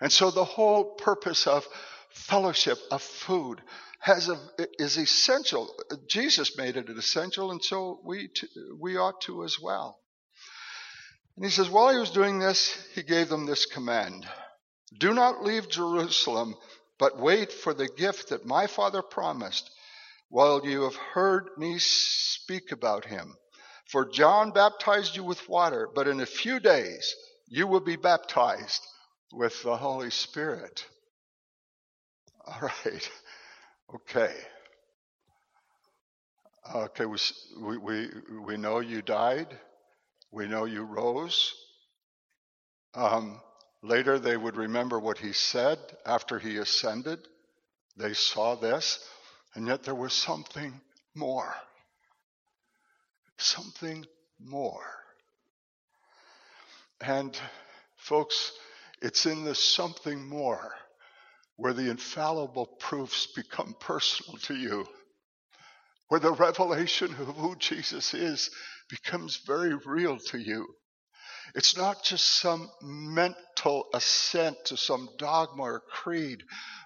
And 0.00 0.12
so 0.12 0.30
the 0.30 0.44
whole 0.44 0.94
purpose 0.94 1.46
of 1.46 1.66
fellowship, 2.12 2.78
of 2.90 3.02
food, 3.02 3.60
has 4.00 4.28
a, 4.28 4.38
is 4.78 4.96
essential. 4.96 5.74
Jesus 6.08 6.56
made 6.56 6.76
it 6.76 6.88
essential, 6.88 7.50
and 7.50 7.62
so 7.62 8.00
we, 8.04 8.28
t- 8.28 8.48
we 8.78 8.96
ought 8.96 9.20
to 9.22 9.44
as 9.44 9.58
well. 9.60 9.98
And 11.36 11.44
he 11.44 11.50
says, 11.50 11.70
while 11.70 11.90
he 11.92 11.98
was 11.98 12.10
doing 12.10 12.38
this, 12.38 12.76
he 12.94 13.02
gave 13.02 13.28
them 13.28 13.46
this 13.46 13.66
command 13.66 14.26
Do 14.98 15.14
not 15.14 15.42
leave 15.42 15.68
Jerusalem, 15.68 16.54
but 16.98 17.18
wait 17.18 17.52
for 17.52 17.72
the 17.74 17.88
gift 17.88 18.30
that 18.30 18.46
my 18.46 18.66
father 18.66 19.02
promised 19.02 19.70
while 20.28 20.64
you 20.64 20.82
have 20.82 20.96
heard 20.96 21.48
me 21.56 21.78
speak 21.78 22.72
about 22.72 23.04
him. 23.04 23.34
For 23.90 24.08
John 24.08 24.52
baptized 24.52 25.16
you 25.16 25.24
with 25.24 25.48
water, 25.48 25.88
but 25.92 26.06
in 26.06 26.20
a 26.20 26.26
few 26.26 26.60
days 26.60 27.14
you 27.48 27.66
will 27.66 27.80
be 27.80 27.96
baptized 27.96 28.86
with 29.32 29.62
the 29.62 29.76
Holy 29.76 30.10
Spirit. 30.10 30.84
All 32.46 32.60
right. 32.60 33.10
Okay. 33.92 34.32
Okay, 36.74 37.06
we, 37.06 37.18
we, 37.78 38.08
we 38.46 38.56
know 38.56 38.78
you 38.78 39.02
died. 39.02 39.48
We 40.30 40.46
know 40.46 40.64
you 40.64 40.82
rose. 40.84 41.52
Um, 42.94 43.40
later, 43.82 44.20
they 44.20 44.36
would 44.36 44.56
remember 44.56 45.00
what 45.00 45.18
he 45.18 45.32
said 45.32 45.78
after 46.06 46.38
he 46.38 46.58
ascended. 46.58 47.18
They 47.96 48.14
saw 48.14 48.54
this, 48.54 49.04
and 49.56 49.66
yet 49.66 49.82
there 49.82 49.94
was 49.96 50.12
something 50.12 50.80
more. 51.16 51.52
Something 53.38 54.06
more. 54.38 54.86
And, 57.00 57.36
folks, 57.96 58.52
it's 59.02 59.26
in 59.26 59.44
the 59.44 59.56
something 59.56 60.28
more 60.28 60.74
where 61.60 61.74
the 61.74 61.90
infallible 61.90 62.64
proofs 62.80 63.26
become 63.36 63.74
personal 63.80 64.38
to 64.38 64.56
you, 64.56 64.86
where 66.08 66.18
the 66.18 66.32
revelation 66.32 67.10
of 67.12 67.36
who 67.36 67.54
Jesus 67.56 68.14
is 68.14 68.48
becomes 68.88 69.42
very 69.46 69.74
real 69.84 70.16
to 70.18 70.38
you. 70.38 70.66
It's 71.54 71.76
not 71.76 72.02
just 72.02 72.40
some 72.40 72.70
mental 72.82 73.88
assent 73.92 74.56
to 74.66 74.78
some 74.78 75.10
dogma 75.18 75.62
or 75.64 75.80
creed 75.80 76.42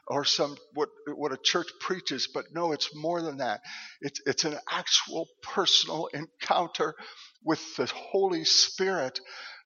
or 0.08 0.24
some 0.24 0.56
what 0.72 0.88
what 1.06 1.32
a 1.32 1.38
church 1.40 1.68
preaches, 1.80 2.28
but 2.34 2.46
no, 2.52 2.72
it's 2.72 2.96
more 2.96 3.22
than 3.22 3.37
that. 3.37 3.60
It's 4.00 4.20
it's 4.26 4.44
an 4.44 4.58
actual 4.68 5.28
personal 5.40 6.08
encounter 6.12 6.94
with 7.44 7.60
the 7.76 7.87
Holy 7.87 8.44
Spirit 8.44 9.20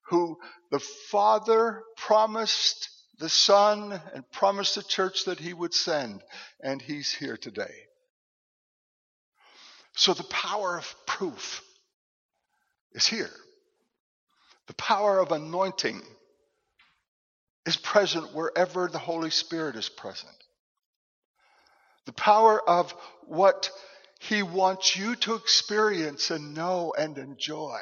who 0.09 0.37
the 0.69 0.79
Father 0.79 1.81
promised 1.97 2.89
the 3.19 3.29
Son 3.29 3.99
and 4.13 4.31
promised 4.31 4.75
the 4.75 4.83
church 4.83 5.25
that 5.25 5.39
he 5.39 5.53
would 5.53 5.73
send, 5.73 6.23
and 6.61 6.81
he's 6.81 7.13
here 7.13 7.37
today. 7.37 7.73
So 9.93 10.13
the 10.13 10.23
power 10.23 10.77
of 10.77 10.95
proof 11.05 11.61
is 12.93 13.05
here. 13.05 13.29
The 14.67 14.73
power 14.75 15.19
of 15.19 15.33
anointing 15.33 16.01
is 17.65 17.75
present 17.75 18.33
wherever 18.33 18.87
the 18.87 18.99
Holy 18.99 19.31
Spirit 19.31 19.75
is 19.75 19.89
present. 19.89 20.31
The 22.05 22.13
power 22.13 22.67
of 22.67 22.93
what 23.27 23.69
he 24.21 24.43
wants 24.43 24.95
you 24.95 25.15
to 25.17 25.35
experience 25.35 26.31
and 26.31 26.53
know 26.53 26.93
and 26.97 27.17
enjoy 27.17 27.79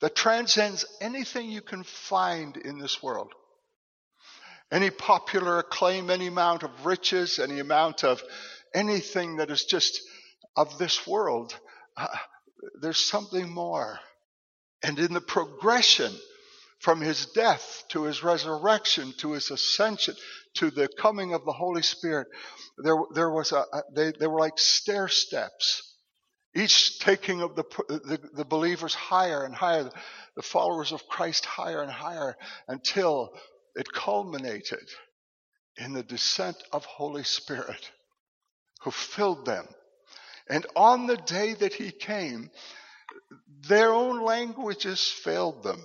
that 0.00 0.14
transcends 0.14 0.86
anything 1.00 1.50
you 1.50 1.60
can 1.60 1.82
find 1.82 2.56
in 2.56 2.78
this 2.78 3.02
world 3.02 3.32
any 4.70 4.90
popular 4.90 5.58
acclaim, 5.58 6.10
any 6.10 6.26
amount 6.26 6.62
of 6.62 6.86
riches, 6.86 7.38
any 7.38 7.60
amount 7.60 8.04
of 8.04 8.22
anything 8.74 9.36
that 9.36 9.50
is 9.50 9.64
just 9.64 10.00
of 10.56 10.78
this 10.78 11.06
world. 11.06 11.54
Uh, 11.96 12.06
there's 12.80 13.08
something 13.08 13.48
more. 13.48 13.98
And 14.82 14.98
in 14.98 15.12
the 15.12 15.20
progression 15.20 16.12
from 16.80 17.00
his 17.00 17.26
death 17.26 17.84
to 17.88 18.04
his 18.04 18.22
resurrection 18.22 19.12
to 19.18 19.32
his 19.32 19.50
ascension 19.50 20.14
to 20.54 20.70
the 20.70 20.88
coming 20.98 21.34
of 21.34 21.44
the 21.44 21.52
Holy 21.52 21.82
Spirit, 21.82 22.28
there, 22.82 22.96
there 23.14 23.30
was 23.30 23.52
a, 23.52 23.64
they, 23.94 24.12
they 24.18 24.26
were 24.26 24.38
like 24.38 24.58
stair 24.58 25.08
steps. 25.08 25.82
Each 26.54 26.98
taking 26.98 27.42
of 27.42 27.56
the, 27.56 27.64
the, 27.88 28.18
the 28.34 28.44
believers 28.44 28.94
higher 28.94 29.44
and 29.44 29.54
higher, 29.54 29.90
the 30.34 30.42
followers 30.42 30.92
of 30.92 31.06
Christ 31.08 31.44
higher 31.44 31.82
and 31.82 31.90
higher 31.90 32.36
until 32.66 33.30
it 33.78 33.92
culminated 33.92 34.86
in 35.76 35.92
the 35.92 36.02
descent 36.02 36.56
of 36.72 36.84
Holy 36.84 37.22
Spirit 37.22 37.90
who 38.82 38.90
filled 38.90 39.46
them. 39.46 39.66
And 40.50 40.66
on 40.74 41.06
the 41.06 41.16
day 41.16 41.54
that 41.54 41.74
he 41.74 41.92
came, 41.92 42.50
their 43.68 43.92
own 43.92 44.24
languages 44.24 45.00
failed 45.00 45.62
them 45.62 45.80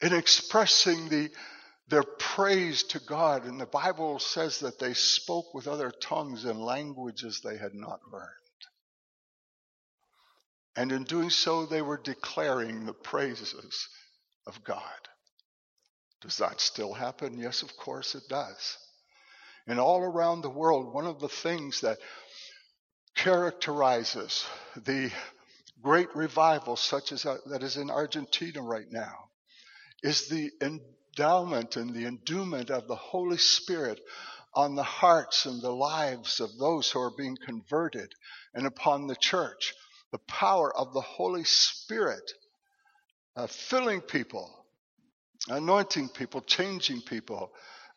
in 0.00 0.14
expressing 0.14 1.10
the, 1.10 1.30
their 1.88 2.02
praise 2.02 2.84
to 2.84 3.00
God. 3.00 3.44
And 3.44 3.60
the 3.60 3.66
Bible 3.66 4.18
says 4.18 4.60
that 4.60 4.78
they 4.78 4.94
spoke 4.94 5.52
with 5.52 5.68
other 5.68 5.90
tongues 5.90 6.46
and 6.46 6.58
languages 6.58 7.40
they 7.40 7.58
had 7.58 7.74
not 7.74 8.00
learned. 8.10 8.28
And 10.74 10.90
in 10.90 11.04
doing 11.04 11.30
so, 11.30 11.66
they 11.66 11.82
were 11.82 12.00
declaring 12.02 12.86
the 12.86 12.94
praises 12.94 13.54
of 14.46 14.64
God. 14.64 14.80
Does 16.24 16.38
that 16.38 16.58
still 16.58 16.94
happen? 16.94 17.38
Yes, 17.38 17.62
of 17.62 17.76
course 17.76 18.14
it 18.14 18.24
does. 18.30 18.78
And 19.66 19.78
all 19.78 20.00
around 20.00 20.40
the 20.40 20.48
world, 20.48 20.94
one 20.94 21.06
of 21.06 21.20
the 21.20 21.28
things 21.28 21.82
that 21.82 21.98
characterizes 23.14 24.46
the 24.74 25.12
great 25.82 26.08
revival, 26.16 26.76
such 26.76 27.12
as 27.12 27.24
that 27.24 27.62
is 27.62 27.76
in 27.76 27.90
Argentina 27.90 28.62
right 28.62 28.90
now, 28.90 29.28
is 30.02 30.28
the 30.28 30.50
endowment 30.62 31.76
and 31.76 31.94
the 31.94 32.06
endowment 32.06 32.70
of 32.70 32.88
the 32.88 32.96
Holy 32.96 33.36
Spirit 33.36 34.00
on 34.54 34.76
the 34.76 34.82
hearts 34.82 35.44
and 35.44 35.60
the 35.60 35.70
lives 35.70 36.40
of 36.40 36.56
those 36.58 36.90
who 36.90 37.00
are 37.00 37.14
being 37.18 37.36
converted 37.36 38.10
and 38.54 38.66
upon 38.66 39.06
the 39.06 39.16
church. 39.16 39.74
The 40.10 40.18
power 40.20 40.74
of 40.74 40.94
the 40.94 41.02
Holy 41.02 41.44
Spirit 41.44 42.32
uh, 43.36 43.46
filling 43.46 44.00
people, 44.00 44.63
anointing 45.48 46.08
people, 46.10 46.40
changing 46.42 47.02
people, 47.02 47.52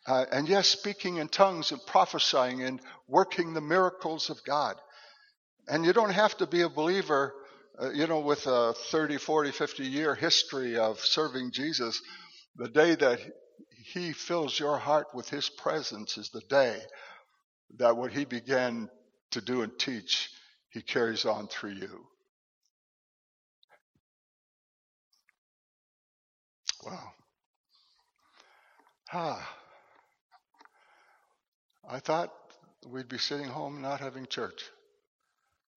uh, 0.07 0.25
and 0.31 0.47
yes, 0.47 0.67
speaking 0.67 1.17
in 1.17 1.27
tongues 1.27 1.71
and 1.71 1.81
prophesying 1.85 2.63
and 2.63 2.79
working 3.07 3.53
the 3.53 3.61
miracles 3.61 4.29
of 4.29 4.43
God. 4.45 4.75
And 5.67 5.85
you 5.85 5.93
don't 5.93 6.11
have 6.11 6.37
to 6.37 6.47
be 6.47 6.61
a 6.61 6.69
believer, 6.69 7.33
uh, 7.81 7.89
you 7.91 8.07
know, 8.07 8.21
with 8.21 8.47
a 8.47 8.73
30, 8.91 9.17
40, 9.17 9.51
50 9.51 9.83
year 9.83 10.15
history 10.15 10.77
of 10.77 10.99
serving 10.99 11.51
Jesus. 11.51 12.01
The 12.55 12.69
day 12.69 12.95
that 12.95 13.19
he 13.93 14.13
fills 14.13 14.59
your 14.59 14.77
heart 14.77 15.07
with 15.13 15.29
his 15.29 15.49
presence 15.49 16.17
is 16.17 16.29
the 16.29 16.41
day 16.49 16.79
that 17.77 17.97
what 17.97 18.11
he 18.13 18.25
began 18.25 18.89
to 19.31 19.41
do 19.41 19.61
and 19.61 19.77
teach, 19.77 20.29
he 20.69 20.81
carries 20.81 21.25
on 21.25 21.47
through 21.47 21.71
you. 21.73 22.05
Wow. 26.85 27.11
Ah. 29.13 29.55
I 31.89 31.99
thought 31.99 32.33
we'd 32.85 33.07
be 33.07 33.17
sitting 33.17 33.47
home 33.47 33.81
not 33.81 34.01
having 34.01 34.25
church. 34.25 34.63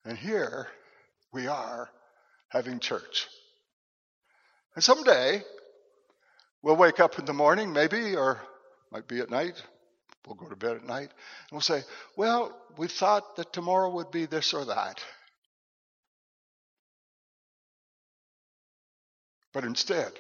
And 0.04 0.18
here 0.18 0.68
we 1.32 1.46
are 1.46 1.88
having 2.48 2.80
church. 2.80 3.28
And 4.74 4.82
someday 4.82 5.42
we'll 6.62 6.76
wake 6.76 7.00
up 7.00 7.18
in 7.18 7.24
the 7.24 7.32
morning, 7.32 7.72
maybe, 7.72 8.16
or 8.16 8.40
might 8.90 9.06
be 9.06 9.20
at 9.20 9.30
night. 9.30 9.62
We'll 10.26 10.36
go 10.36 10.48
to 10.48 10.56
bed 10.56 10.76
at 10.76 10.84
night 10.84 11.10
and 11.10 11.52
we'll 11.52 11.60
say, 11.60 11.82
Well, 12.16 12.56
we 12.76 12.88
thought 12.88 13.36
that 13.36 13.52
tomorrow 13.52 13.90
would 13.90 14.10
be 14.10 14.26
this 14.26 14.52
or 14.52 14.64
that. 14.66 15.02
But 19.52 19.64
instead, 19.64 20.12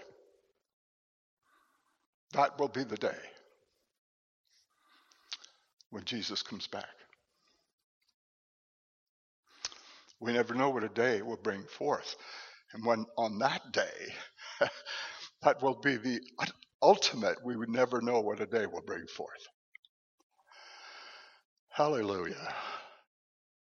that 2.32 2.58
will 2.58 2.68
be 2.68 2.84
the 2.84 2.96
day 2.96 3.18
when 5.90 6.04
Jesus 6.04 6.42
comes 6.42 6.66
back. 6.66 6.88
We 10.20 10.32
never 10.32 10.54
know 10.54 10.70
what 10.70 10.84
a 10.84 10.88
day 10.88 11.22
will 11.22 11.38
bring 11.42 11.64
forth. 11.64 12.16
And 12.72 12.84
when 12.84 13.06
on 13.16 13.38
that 13.38 13.72
day, 13.72 14.14
that 15.42 15.62
will 15.62 15.80
be 15.80 15.96
the 15.96 16.20
ultimate, 16.82 17.44
we 17.44 17.56
would 17.56 17.70
never 17.70 18.00
know 18.00 18.20
what 18.20 18.40
a 18.40 18.46
day 18.46 18.66
will 18.66 18.82
bring 18.86 19.06
forth. 19.06 19.48
Hallelujah. 21.70 22.54